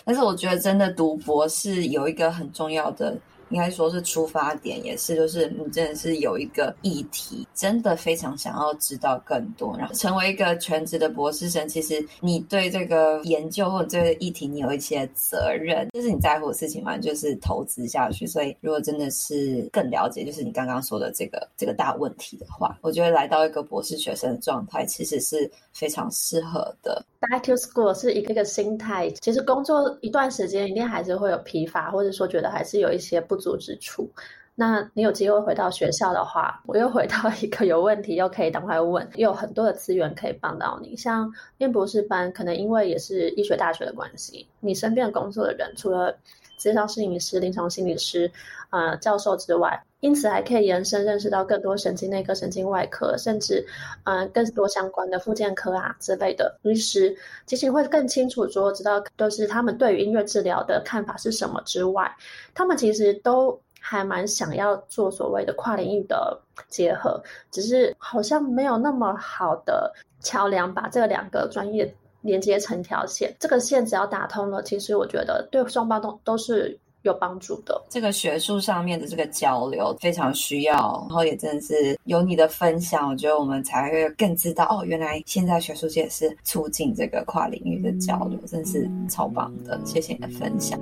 [0.05, 3.17] 但是我觉得真的读博士有一个很重要的。
[3.53, 11.69] 应该说是出发点，也是就是你真的是有一个议题，真的非常想要知道更多，然后成为一个全职的博士生。
[11.69, 18.27] 其实你对这个研究或者这个议题，你有一些责任，就是你在乎的事情嘛，就是投资下去。
[18.27, 27.05] 所以如果真的是更了解，就是你刚刚说的这个这个大问题的话，我觉得来到一个博士学生的状态，其实是非常适合的。
[27.23, 34.11] Back to school 是一个个心态，其实工作一段时间，一定还是会有疲乏，或者说觉得还是有一些不足之处。
[34.57, 40.97] 那你有机会回到学校的话， 我又回到一个有问题又可以赶快问，又有很多的资源可以帮到你。
[40.97, 46.15] 像念博士班，可能因为也是医学大学的关系，你身边工作的人除了
[46.63, 48.31] 咨商摄影师、临床心理师、
[48.71, 53.67] 呃教授之外，因此还可以延伸认识到更多神经内科、神经外科，甚至
[54.05, 62.15] 呃更多相关的附件科啊之类的医师，其实会更清楚说知道都是他们对于音乐治疗的看法是什么之外，
[62.55, 63.61] 他们其实都。
[63.85, 67.21] 还蛮想要做所谓的跨领域的结合，
[67.51, 71.93] 只是好像没有那么好的桥梁，把这两个专业
[72.23, 73.35] 连接成条线。
[73.39, 77.81] 这个线只要打通了，其实我觉得对双方都都是有帮助的。
[77.89, 89.81] 这个学术上面的这个交流非常需要，然后也真的是有你的分享，我觉得我们才会更知道哦，原来现在学术界是促进这个跨领域的交流，真的是超棒的。
[89.85, 90.79] 谢谢你的分享。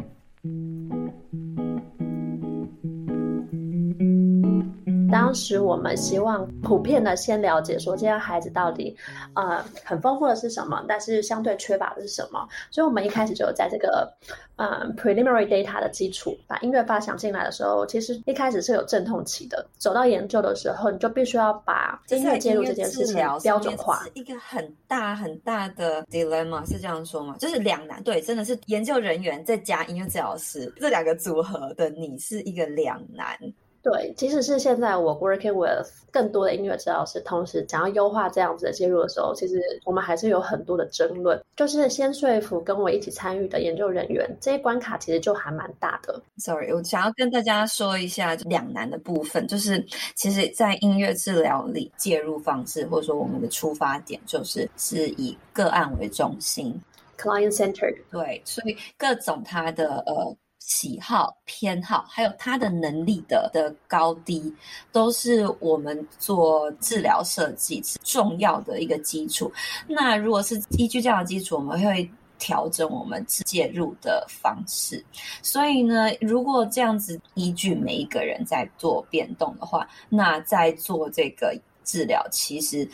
[5.11, 8.97] 当时我们希望普遍的先了解说，这些孩子到底，
[9.35, 12.49] 呃，很丰富的是什么，但是相对缺乏的是什么。
[12.71, 14.13] 所以，我们一开始就有在这个，
[14.57, 19.67] 呃，preliminary data 的基础，把音乐发想进来的时候，其实一开始是有阵痛期的。
[19.79, 27.37] 走到研究的时候，你就必须要把音乐介入这件事情标准化，是一个很大很大的 dilemma，是这样说吗？
[27.39, 33.37] 就是两难，对，真的是研究人员再加音乐治疗师这两个组合的你是一个两难。
[33.83, 41.43] 对，即使是现在我 working with 更多的音乐治疗师，同时想要优化这样子的介入的时候，其实我们还是有很多的争论。
[41.57, 46.21] 就是先说服跟我一起参与的研究人员，这些关卡其实就还蛮大的。
[46.37, 49.83] Sorry，我想要跟大家说一下两难的部分，就是
[50.15, 56.79] 其实，在音乐治疗里介入方式，或者说我们的出发点，就是是以个案为中心
[57.17, 57.97] ，client centered。
[58.11, 60.37] 对，所以各种它的呃。
[60.71, 64.55] 喜好、偏好，还有他的能力的的高低，
[64.93, 69.53] 都是我们做治疗设计重要的一个基础。
[69.89, 75.05] 那如果是依据这样的基础，我们会调整我们介入的方式。
[75.43, 82.89] 所以呢，如果这样子依据每一个人在做变动的话，那在做这个治疗，其实。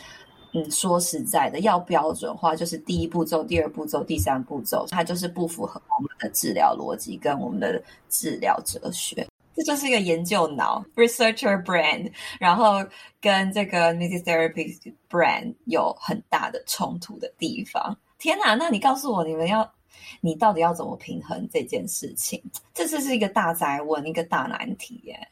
[0.57, 9.27] 嗯，说实在的，要标准化，就是第一步骤、第二步骤、第三步骤，它就是不符合我们的治疗逻辑跟我们的治疗哲学。
[9.55, 12.83] 这就是一个研究脑 （researcher brand），然后
[13.21, 14.75] 跟这个 music therapy
[15.09, 17.95] brand 有很大的冲突的地方。
[18.17, 19.69] 天哪，那你告诉我，你们要，
[20.21, 22.41] 你到底要怎么平衡这件事情？
[22.73, 25.27] 这次是一个大灾问，一个大难题耶。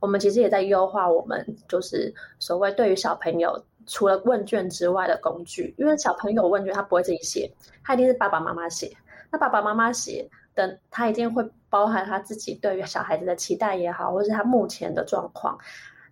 [0.00, 3.64] 我们其实也在优化我们，就是所谓对于小朋友。
[3.88, 7.50] 除了问卷之外的工具，因为小朋友问卷他不会自己写，
[7.82, 8.96] 他一定是爸爸妈妈写。
[9.30, 15.58] 那爸爸妈妈写的，他一定会包含他自己对于小孩子的期待也好，或是他目前的状况，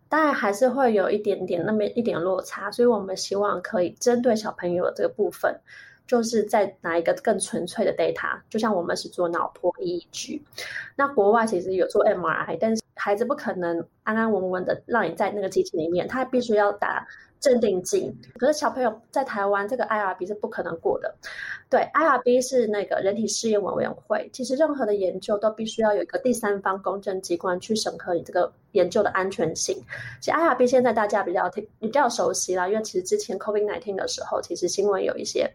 [0.09, 2.71] 当然还是会有一点点那么一点落差。
[2.71, 5.59] 所以我们希望可以针对小朋友的这个部分，
[6.07, 10.43] 就是再拿一个更纯粹的 data，就像我们是做脑波 EEG，
[10.95, 17.07] 那国外其实有做 MRI，但是孩子不可能安安稳稳的让你在那个机器里面，他必须要打。
[17.41, 21.15] 镇定剂，可是小朋友在台湾这个 IRB 是不可能过的。
[21.69, 29.77] 对，IRB 是那个人体试验委员会，其实任何的研究都必须要有一个第三方公证机关去审核你这个研究的安全性。
[30.21, 35.51] 其实 IRB 现在大家比较听比较熟悉啦，因为其实之前 COVID-19 的时候，其实新闻有一些，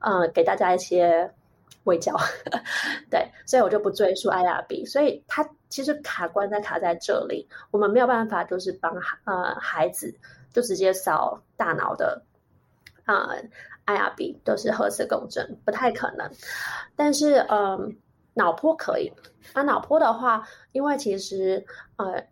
[0.00, 1.30] 呃，给大家一些
[1.84, 2.14] 卫教，
[3.10, 4.86] 对，所以我就不赘述 IRB。
[4.86, 8.94] 所以它其实卡关在卡在这里，我们没有办法就是帮
[9.24, 10.14] 呃孩子。
[10.54, 12.22] 就直接扫大脑的
[13.04, 13.28] 啊
[13.84, 16.30] ，IRB 都是核磁共振，不太可能。
[16.96, 17.94] 但是，嗯，
[18.32, 19.12] 脑波可以。
[19.52, 21.62] 那脑波的话，因为其实
[21.96, 22.24] 呃，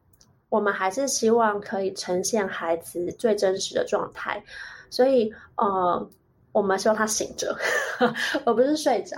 [0.48, 4.42] 我们还是希望可以呈现孩子最真实的状态，
[4.88, 6.08] 所以呃。
[6.54, 7.56] 我们希望他醒着，
[8.44, 9.16] 而不是睡着。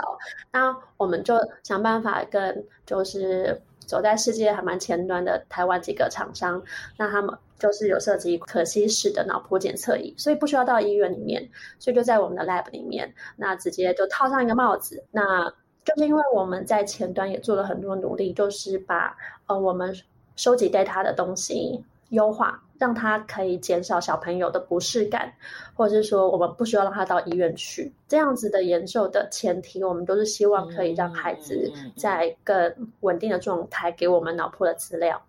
[0.53, 6.61] 那我们就想办法跟就是走在世界还蛮前端的台湾几个厂商，
[6.97, 15.03] 那他们就是有涉及可携式的脑波检测仪，所以不需要到医院里面，所以就在我们的 lab 里面，那直接就套上一个帽子。
[15.11, 15.49] 那
[15.85, 19.15] 就是因为我们在前端也做了很多努力，就是把
[19.45, 19.95] 呃我们
[20.35, 22.61] 收集 data 的东西优化。
[22.77, 25.33] 让他可以减少小朋友的不适感，
[25.73, 27.91] 或者是说我们不需要让他到医院去。
[28.07, 35.21] 这样子的研究的前提，我们都是希望可以让孩子在更稳定的状态给我们脑部的资料。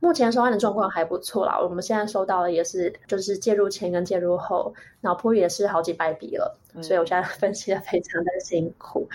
[0.00, 4.74] 目前收案的状况还不错啦，我们现在收到的也是，就是介入前跟介入后，
[5.04, 6.58] 脑波也是好几百笔了。
[6.82, 9.08] 所以我现在分析的非常的辛苦，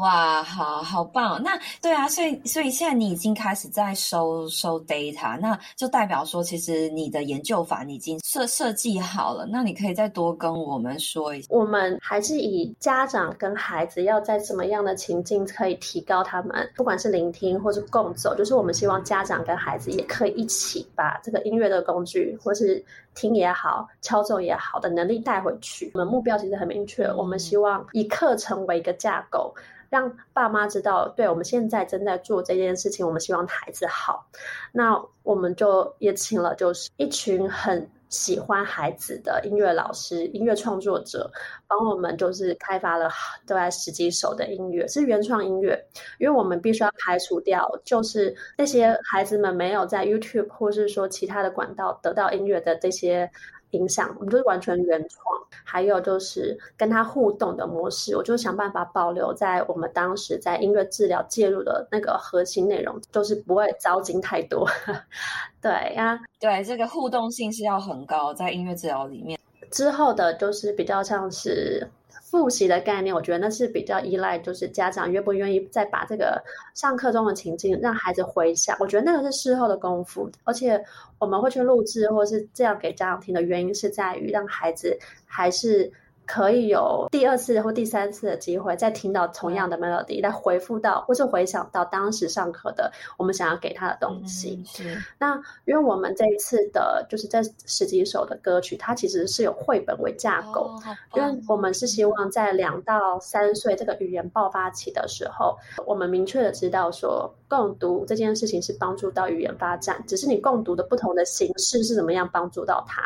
[0.00, 1.42] 哇，好好棒！
[1.42, 9.44] 那对啊，所以所以现在你已经开始在收收 data，那就代表说，其实你的研究法你已经设设计好了。
[9.44, 11.48] 那你可以再多跟我们说一下。
[11.50, 22.84] 我们还是以家长跟孩子要在什么样的情境可以提高他们，不管是聆听或是共走，就是我们希望家长跟孩子也可以一起把这个音乐的工具或是。
[23.12, 25.92] 听也好，敲奏也好的能力带回去。
[25.94, 29.54] 我们目标其实很明确，我们希望以课程为一个架构，
[29.88, 34.26] 让爸妈知道，对，我们现在正在做这件事情，我们希望孩子好。
[34.72, 37.88] 那我们就也请了，就是一群很。
[38.10, 41.30] 喜欢孩子的音乐老师、音乐创作者，
[41.68, 43.08] 帮我们就是开发了
[43.46, 45.80] 大概十几首的音乐，是原创音乐。
[46.18, 53.30] 因为我们必须要排除掉，就是那些孩子们没有在 YouTube 或是说其他的管道得到音乐的这些。
[53.70, 55.22] 影响，我们就是完全原创，
[55.64, 64.68] 还有就是跟他互动的模式，我就想办法保留在我们当时在音乐治疗介入的那个核心内容，就是不会糟心太多。
[65.60, 69.38] 对呀，对，这个互动性是要很高，在音乐治疗里面。
[69.70, 71.88] 之后的就是比较像是。
[72.30, 76.42] 复习的概念，我觉得那是比较依赖，就是家长愿不愿意再把这个
[76.74, 78.76] 上课中的情境让孩子回想。
[78.78, 80.82] 我觉得那个是事后的功夫，而且
[81.18, 85.92] 我们会去录制或是这样给家长听的原因是在于让孩子还是。
[86.32, 94.62] 可以有第二次或第三次的机会，再听到同样的 melody，来回复到或是回想到当时上课的我们想要给他的东西。
[94.80, 100.80] 嗯、那因为我们这一次的就是这十几首的歌曲，它其实是有绘本为架构，哦、
[101.16, 113.02] 因为我们是希望在两到三岁这个语言爆发期的时候，我们明确的知道说，共读这件事情是帮助到语言发展，只是你共读的不同的形式是怎么样帮助到他。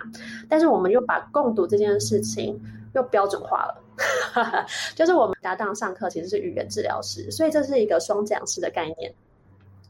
[0.47, 2.61] 但是我们又把共读这件事情。
[2.95, 3.85] 又标准化了，
[4.95, 9.15] 就是我们搭档上课其实是语言治疗师，所以这是一个双讲师的概念。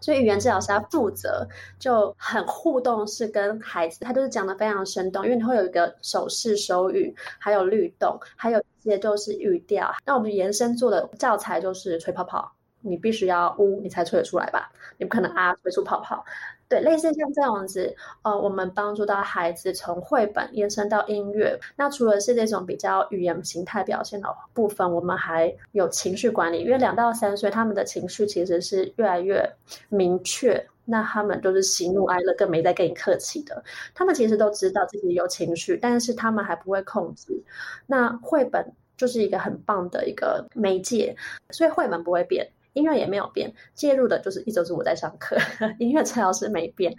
[0.01, 1.49] 所以语言治疗师他负责
[1.79, 9.91] 就很互动式跟孩子，他就是讲得非常生动，因为你会有一个手势、手语，还有律动，还有一些就是语调。
[10.05, 12.53] 那我们延伸做的教材就是吹泡泡，
[12.83, 14.71] 你必须要呜，你才吹得出来吧？
[14.99, 16.23] 你不可能啊吹出泡泡。
[16.69, 21.59] 对，类似像这样子，呃，我们帮助到孩子从绘本延伸到音乐。
[21.77, 26.61] 那除了是这种比较语言形态表现的部分，我们还有情绪管理。
[26.65, 29.49] 因为两到三岁，他们的情绪其实是越来越
[29.89, 30.67] 明确。
[30.87, 33.65] 那他们都是喜怒哀乐，更没在跟你客气的。
[33.95, 37.43] 他们其实都知道自己有情绪，但是他们还不会控制。
[37.87, 41.17] 那绘本就是一个很棒的一个媒介，
[41.51, 42.47] 所以绘本不会变。
[42.75, 45.37] 音乐也没有变，介入的就是一直是我在上课，
[45.81, 46.95] 音乐治疗师没变，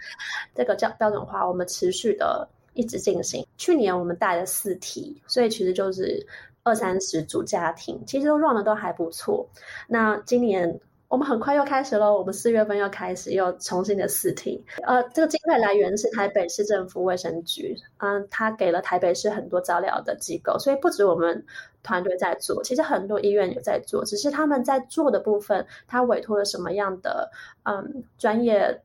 [0.56, 3.46] 这个叫标准化，我们持续的一直进行。
[3.58, 6.26] 去年我们带了四题，所以其实就是
[6.64, 9.48] 二三十组家庭，其实都 run 的都还不错。
[9.88, 10.80] 那今年。
[11.08, 14.64] 我们很快又开始了，我们四月份又开始又重新的试题。
[14.84, 21.46] 呃，这个经费来源是台北市政府卫生局，嗯，他给了台北市很多照料的机构，所以不止我们
[21.84, 27.30] 团队在做，其实很多医院也在做，只是他们在做的部分，他委托了什么样的
[27.64, 28.82] 嗯专业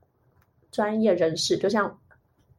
[0.70, 1.98] 专业人士，就像。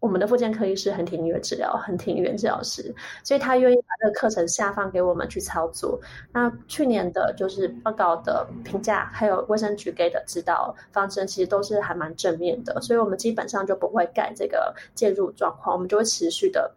[0.02, 2.94] 我们的复健科医师很挺音乐治疗，很挺语言治疗师，
[3.24, 5.98] 所以他愿意把这个课程下放给我们去操作。
[6.34, 16.74] 那去年的就是报告的评价，还有卫生局给的指导方针，其实都是还蛮正面的，所以我们基本上就不会改这个介入状况，我们就会持续的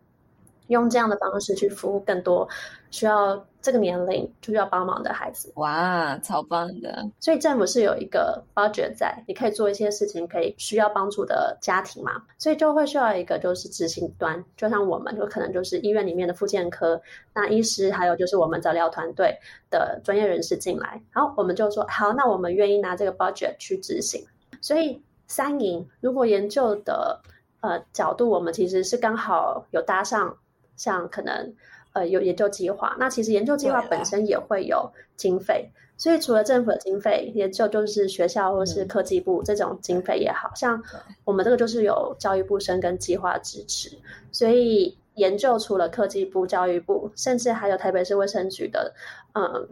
[0.67, 2.47] 用这样的方式去服务更多
[2.95, 5.51] 需要这个年龄就需要帮忙的孩子。
[5.57, 7.05] 哇，超棒的！
[7.19, 12.23] 所以政府是有一个 budget 在，你可以做一些事情，可以需要帮助的家庭嘛。
[12.39, 17.03] 所以就会需要一个就是执行端，就像我们，就可能就是医院里面的复健科，
[17.35, 19.37] 那医师还有就是我们早疗团队
[19.71, 21.03] 的专业人士进来。
[21.13, 24.25] 好，我们就说好，那我们愿意拿这个 budget 去执行。
[24.61, 27.21] 所以三赢，如果研究的
[27.59, 30.37] 呃角度，我们其实是刚好有搭上。
[30.77, 31.55] 像可能，
[31.95, 40.83] 呃，有研究计划，那其实研究计划本身也会有经费，所以除了政府的经费，研究就是学校或是科技部这种经费也好，嗯，像
[41.25, 43.97] 我们这个就是有教育部生跟计划支持，
[44.33, 48.93] 所以研究除了科技部、教育部，甚至还有台北市卫生局的，
[49.35, 49.69] 嗯，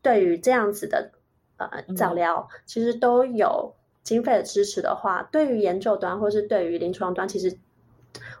[0.00, 1.10] 对于这样子的
[1.56, 3.74] 呃早疗，其实都有
[4.04, 7.58] 经费的支持的话，对于研究端或是对于临床端，其实。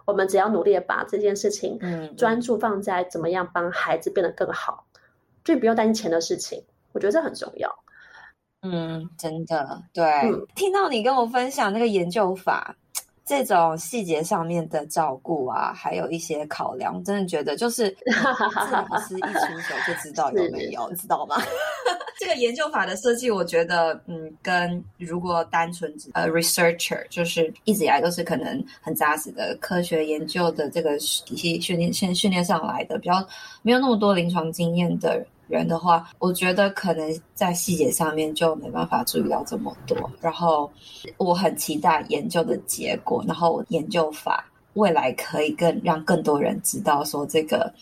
[0.04, 5.00] 我们只要努力的把这件事情，嗯，专注放在怎么样帮孩子变得更好，嗯、
[5.44, 6.62] 就不用担心钱的事情。
[6.92, 7.74] 我觉得这很重要。
[8.62, 10.04] 嗯，真的，对。
[10.04, 12.76] 嗯、听到你跟我分享那个研究法，
[13.32, 21.36] 这种细节上面的照顾啊，还有一些考量，我真的觉得就是，哈哈哈哈哈，是一出手就知道有没有，知道吗？
[22.20, 33.26] 这个研究法的设计，我觉得，嗯，跟如果单纯呃，researcher 就是一直以来都是可能很扎实的科学研究的这个体系训练，先训练上来的，比较
[33.62, 39.96] 没有那么多临床经验的人的话，我觉得可能在细节上面就没办法注意到这么多。
[40.20, 40.70] 然后
[41.18, 44.44] 我很期待研究的结果，然后研究法
[44.74, 47.72] 未来可以更让更多人知道说这个。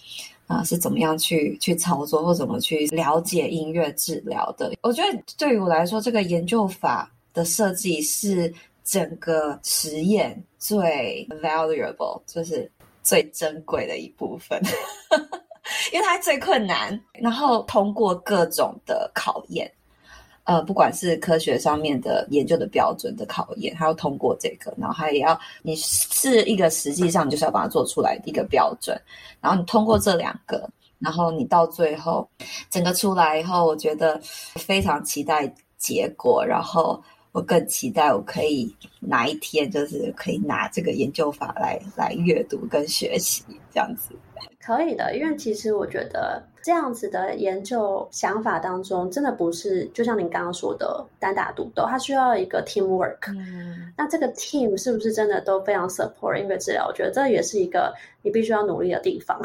[0.47, 4.73] 啊，是怎么样去去操作，或怎么去了解音乐治疗的？
[4.83, 8.53] 我觉得对于我来说，这个研究法的设计是
[8.83, 12.69] 整个实验最 valuable，就是
[13.01, 14.61] 最珍贵的一部分，
[15.93, 19.71] 因为它最困难，然后通过各种的考验。
[20.45, 29.01] 呃，不管是科学上面的研究的标准的考验，还要通过这个，然后还也要你是一个实际上就是要把它做出来的一个标准，
[29.41, 30.69] 然后你通过这两个，
[30.99, 32.29] 然后你到最后
[32.69, 34.19] 整个出来以后，我觉得
[34.57, 37.01] 非常期待结果，然后
[37.33, 44.15] 我更期待我可以哪一天就是可以拿这个研究法来来阅读跟学习这样子。
[44.59, 53.33] 可以的，因为其实我觉得这样子的研究想法当中，真的不是就像您刚刚说的单打独斗，它需要一个 teamwork。
[53.33, 56.87] 嗯，那这个 team 是不是真的都非常 support 音乐治疗？
[56.87, 59.41] 我觉得这也是一个你必须要努力的地方。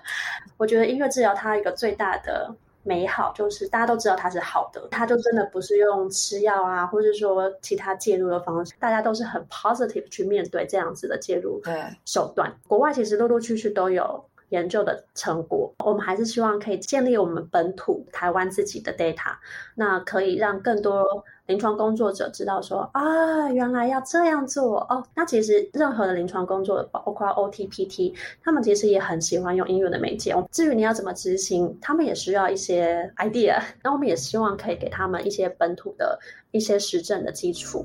[0.58, 2.54] 我觉得音乐治疗它一个最大的
[2.88, 11.62] 美好就是大家都知道它是好的，它就真的不是用吃药啊，或者说其他介入的方式，大家都是很 positive 去面对这样子的介入
[12.06, 12.52] 手段。
[12.66, 14.24] 国外其实陆陆续续都有。
[14.50, 19.36] 研究的成果，我们还是希望可以建立我们本土台湾自己的 data，
[19.74, 21.04] 那可以让更多
[21.48, 25.02] 临床工作者知道说啊，原来要这样做哦。
[25.14, 28.12] 那其实任何的临床工作，包括 OT、PT，
[28.44, 30.34] 他们其实也很喜欢用英语的媒介。
[30.52, 33.58] 至于你要怎么执行，他们也需要一些 idea。
[33.82, 36.18] 那我们也希望可以给他们一些本土的
[36.50, 37.82] 一些实证的基础。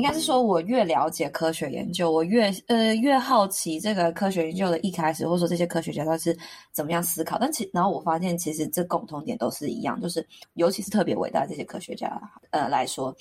[0.00, 6.34] 应该是说，我越了解科学研究，我越呃越好奇这个科学研究的一开始，或者说这些科学家他是
[6.72, 7.36] 怎么样思考。
[7.38, 13.14] 但其然后我发现，其实这共同点都是一样，就是尤其是特别伟大这些科学家呃来说，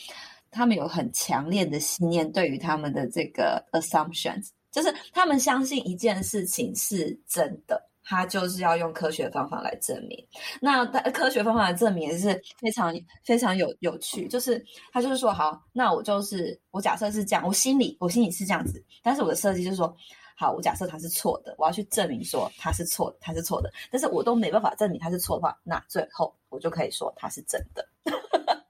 [0.52, 7.89] 他们有很强烈的信念，对于他们的这个 assumptions，就是他们相信一件事情是真的。
[8.10, 10.28] 他就是要用科学方法来证明，
[10.60, 12.92] 那科学方法来证明也是非常
[13.24, 19.96] 非常有有趣，就是他就是说，好，那我就是我假设是这样，我心里我心里是这样子，但是我的设计就是说，
[20.36, 27.88] 好，我假设它是错的，我要去证明说它是错的，它是错的，但是我都没办法证明它是错的话，那最后我就可以说它是真的，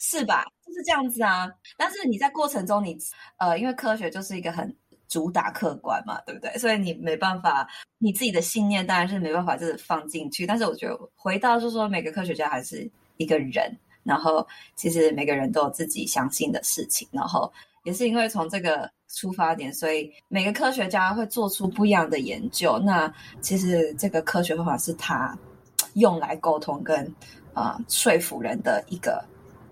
[0.00, 0.44] 是吧？
[0.66, 1.48] 就是这样子啊。
[1.76, 2.98] 但是你在过程中你，你
[3.38, 4.76] 呃，因为科学就是一个很。
[5.08, 6.50] 主打客观嘛，对不对？
[6.58, 10.46] 所以你没办法，你自己的信念当然是没办法，就是放进去。
[10.46, 13.70] 但是我觉得回到就是说，每个科学家还是一个人，
[14.02, 17.52] 然后其实每个人都有自己相信的事情，然后
[17.84, 22.78] 也是因为从这个出发点，所以每个科学家会做出不一样的研究。
[22.78, 25.36] 那其实这个科学方法是他
[25.94, 27.14] 用来沟通跟
[27.52, 29.24] 啊、说服人的一个。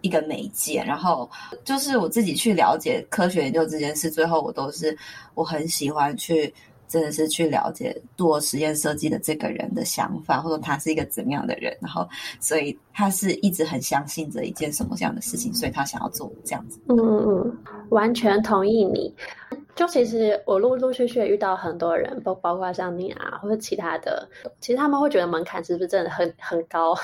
[0.02, 1.28] 一个媒介，然后
[1.64, 4.96] 就是我自己去了解科学研究这件事，最后我都是
[5.34, 6.52] 我很喜欢去
[6.86, 12.06] 真的是去了解做实验设计的这个人的想法，或者他是一个怎么样的人，然后
[12.38, 16.78] 所以他是一直很相信着一件什么这样的事情，所以他想要做这样子。
[16.88, 19.14] 嗯嗯嗯，完全同意你。
[19.74, 24.28] 就其实我陆陆续续遇到很多人，包包括像你啊，或者其他的，
[24.60, 26.94] 其实他们会觉得门槛是不是真的很很高？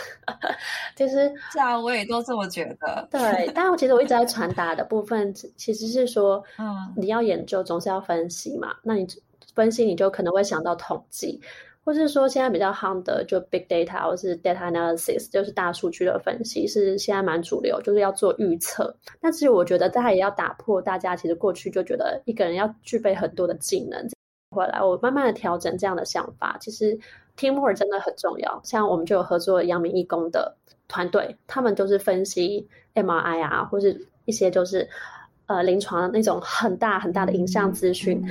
[0.95, 3.09] 其 实是啊，我也都这么觉得。
[3.11, 9.07] 对，但我其实我一直在传达的部分，其实是说， 嗯，你要研究总是要分析嘛，那你
[9.55, 11.41] 分析你就可能会想到统计。
[11.89, 18.95] 或是说现在比较夯的就 big data 或是 data analysis，就是大数据的分析，是现在蛮主流，就是要做预测。
[19.23, 24.07] 但其实我觉得大家也要打破大家其实过去就觉得一个人要具备很多的技能。
[24.55, 26.99] 回来我慢慢的调整这样的想法，其实
[27.39, 28.61] teamwork 真的很重要。
[28.65, 30.55] 像我们就有合作阳明义工的
[30.89, 34.87] 团队，他们就是分析 MRI 啊，或是一些就是
[35.47, 38.23] 呃临床那种很大很大的影像资讯。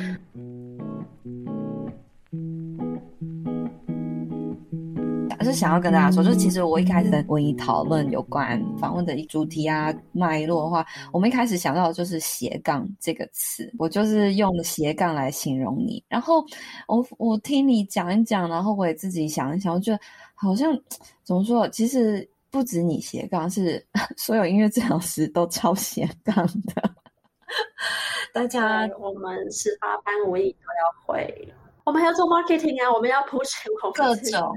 [5.47, 16.03] 是想要跟大家说，就是其实我一开始在跟你讨论有关访问的一主题啊脉络的话，我们一开始想到的就是斜杠这个词，我就是用斜杠来形容你。
[16.09, 16.43] 然后
[16.87, 19.99] 我我听你讲一讲，然后我也自己想一想，我觉得
[20.35, 20.77] 好像
[21.23, 23.81] 怎么说，其实不止你斜杠，是
[24.17, 26.91] 所有音乐治疗师都超斜杠的。
[28.33, 31.53] 大家我们十八班文艺都要会。
[31.87, 33.63] 我们还要做 marketing 啊，我们要 push
[33.93, 34.53] 各种。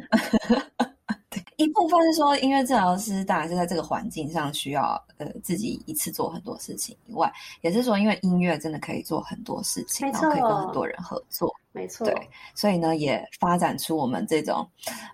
[1.59, 11.55] 一部分是说，音乐治疗师当然是在这个环境上需要呃自己一次做很多事情以外，也是说，因为音乐真的可以做很多事情，然后可以跟很多人合作。
[11.71, 14.69] 没错，对，所以呢，也发展出我们这种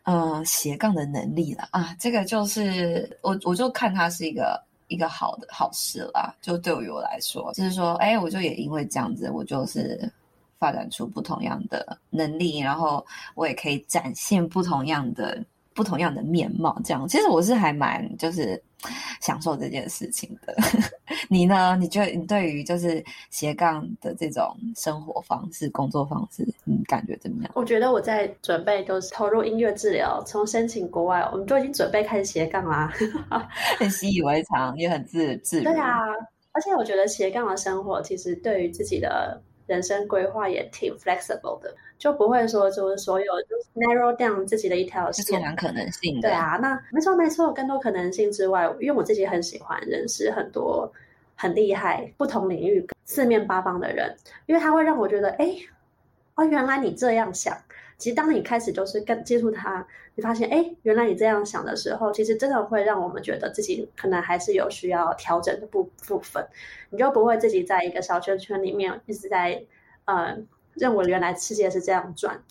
[0.05, 1.95] 呃斜杠的能力了啊。
[2.01, 4.59] 这个就是我我就看它是一个
[4.89, 6.35] 一个好的好事啦。
[6.41, 10.11] 就对于我来说，就是说，哎，我就也因为这样子，我就是。
[10.59, 13.05] 发展出不同样的能力，然后
[13.35, 15.43] 我也可以展现不同样的
[15.75, 16.81] 不同样的面貌。
[16.85, 18.63] 这样，其实我是还蛮就是
[19.21, 20.57] 享受这件事情的。
[21.29, 21.77] 你呢？
[21.79, 27.53] 你觉得你对于就是斜杠的这种生活方式、工作方式，你感觉怎么样？
[27.55, 32.93] 我觉得我在准备，就是投入音乐治疗，从申请国外，我们就已经准备开始斜杠啦，
[33.79, 35.63] 很习以为常，也很自自。
[35.63, 35.99] 对啊，
[36.53, 39.41] 而且我觉得斜杠的生活，其实对于自己的。
[39.67, 46.21] 人生规划也挺 flexible 的，就不会说就是所有就是 narrow down 自己的一条线，充满可能性。
[46.21, 50.91] 对啊，那没错没错，更多可能性之外，因为我自己很喜欢认识很多
[51.35, 55.57] 很厉害、不同领域、四面八方的人，因为他会让我觉得，哎，
[56.37, 57.57] 哦，原来你这样想。
[57.99, 66.47] 其实，当你开始就是跟接触它，你发现，哎，原来你这样想的时候，其实真的会让我们觉得自己可能还是有需要调整的部部分。
[66.91, 69.65] 你就不会自己在一个小圈圈里面一直在，
[70.05, 70.37] 呃，
[70.75, 72.43] 认为原来世界是这样转。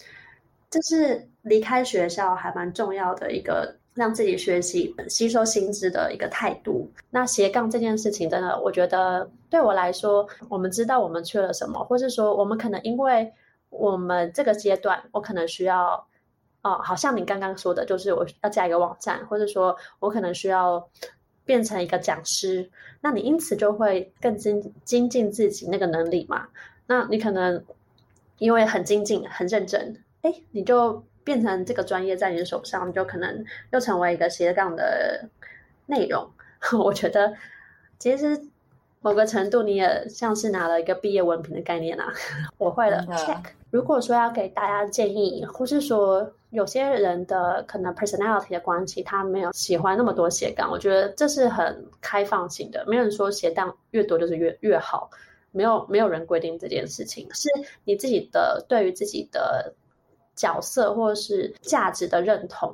[0.72, 6.90] 这是离开学校还蛮重要的一个让自己学习、吸收新知的一个态度。
[7.12, 13.32] 那斜杠这件事情，真的，我觉得对我来说，我们知道我们缺了什么，或是说我们可能因为。
[13.78, 16.08] 我们这个阶段，我可能需要，
[16.62, 20.90] 哦，好像你刚刚说的，就是我要加一个网站，或者说我可能需要
[21.46, 22.70] 变成一个讲师，
[23.02, 26.48] 那你因此就会更精精进自己那个能力嘛？
[26.88, 27.64] 那你可能
[28.38, 35.30] 因为很精进、很认真，哎，你就变成这个专业在你的手上，你就可能又成为一个斜杠的
[35.86, 36.30] 内容。
[36.84, 37.34] 我觉得
[38.00, 38.42] 其实。
[39.02, 42.12] 某个程度，你也像是拿了一个毕业文凭的概念啊。
[42.58, 43.44] 我会了，check。
[43.76, 55.10] 如果说要给大家建议，或是说有些人的可能 personality 的关系，他没有喜欢那么多斜杠，我觉得这是很开放性的，没有人说斜杠越多就是越越好，
[55.52, 57.50] 没有没有人规定这件事情，是
[57.84, 59.74] 你自己的对于自己的
[60.38, 62.74] 角色或是价值的认同。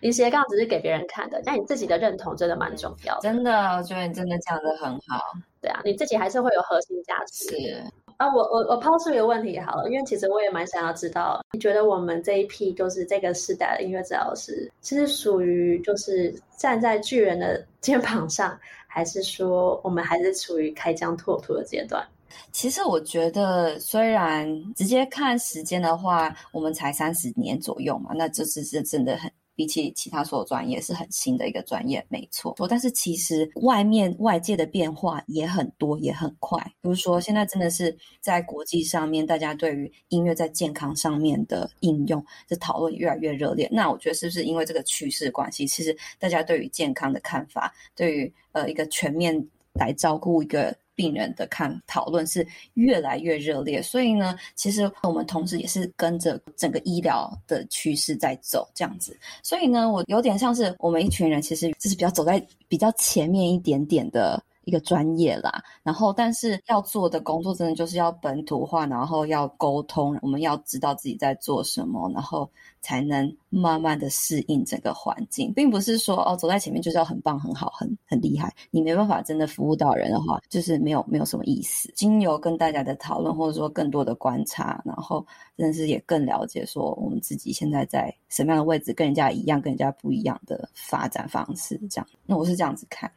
[0.00, 3.20] 你斜杠只是给别人看的，但你自己的认同真的蛮重要的。
[3.20, 5.20] 真的，我觉得你真的讲的很好。
[5.60, 7.50] 对啊，你自己还是会有核心价值。
[7.50, 7.84] 是
[8.20, 22.06] 啊，我我我抛出一个问题好了，因为其实我也蛮想要知道，你觉得我们这一批就是这个时代的音乐治疗师，其实属于就是站在巨人的 肩膀上，还是说我们还是处于开疆拓土的阶段？
[22.52, 29.32] 其实我觉得，虽然直接看时间的话，我们才三十年左右嘛，那这是是真的很。
[29.60, 32.56] 比起其他所有专业是很新的一个专业，没错。
[32.66, 36.58] 但是其实外面外界的变化也很多，也很快。
[36.80, 43.68] 比如说，现在真的是在国际上面，大家对于音乐在健康上面的应用的讨论越来越热烈。
[43.70, 45.66] 那我觉得是不是因为这个趋势关系？
[45.66, 50.74] 其实大家对于健康的看法，对于呃一个全面来照顾一个。
[51.00, 53.80] 病人的看讨论是越来越热烈。
[53.80, 59.18] 所以呢，其实我们同时也是跟着整个医疗的趋势在走这样子。
[59.42, 64.42] 所以呢，我有点像是我们一群人，其实就是比较走在比较前面一点点的。
[64.70, 72.48] 一个专业啦，然后但是要做的工作真的就是要本土化，然后要沟通，我们要知道自己在做什么，然后
[72.80, 81.92] 才能慢慢的适应整个环境，并不是说哦走在前面就是要很棒、很好、很很厉害，你没办法真的服务到人的话，就是没有没有什么意思。
[81.96, 92.06] 经由跟大家的讨论，或者说更多的观察，然后真的是也更了解说我们自己现在在什么样的位置，跟人家一样，跟人家不一样的发展方式，这样。
[92.24, 93.10] 那我是这样子看。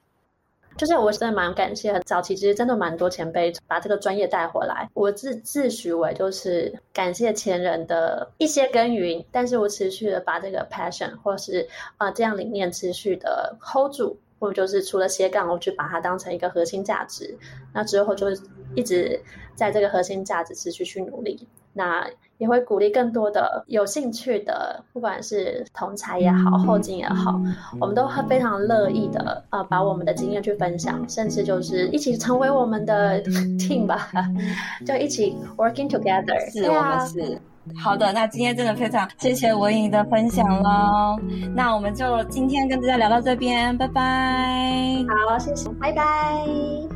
[0.77, 4.89] 就是我真的蛮感谢，早期其实真的蛮多前辈把这个专业带回来。
[4.93, 11.67] 我自自诩为就是感谢前人的一些耕耘，但是我持续的把这个 passion 或是
[11.97, 17.37] 啊、这样理念持续的 hold 住，或者就是除了斜杠，我去把它当成一个核心价值。
[17.73, 18.27] 那之后就
[18.75, 19.21] 一直
[19.55, 21.47] 在这个核心价值持续去努力。
[21.73, 22.07] 那
[22.37, 27.39] 也会鼓励更多的有兴趣的，不管是同才也好，后进也好，
[27.79, 33.21] 我们都会非常乐意的，呃，把我们的经验去分享，甚至就是一起成为我们的
[33.57, 34.09] team 吧，
[34.85, 36.51] 就一起 working together。
[36.51, 37.39] 是，我们是。
[37.81, 41.17] 好的，那今天真的非常谢谢文莹的分享喽。
[41.55, 44.97] 那我们就今天跟大家聊到这边，拜拜。
[45.29, 46.92] 好，谢谢，拜拜。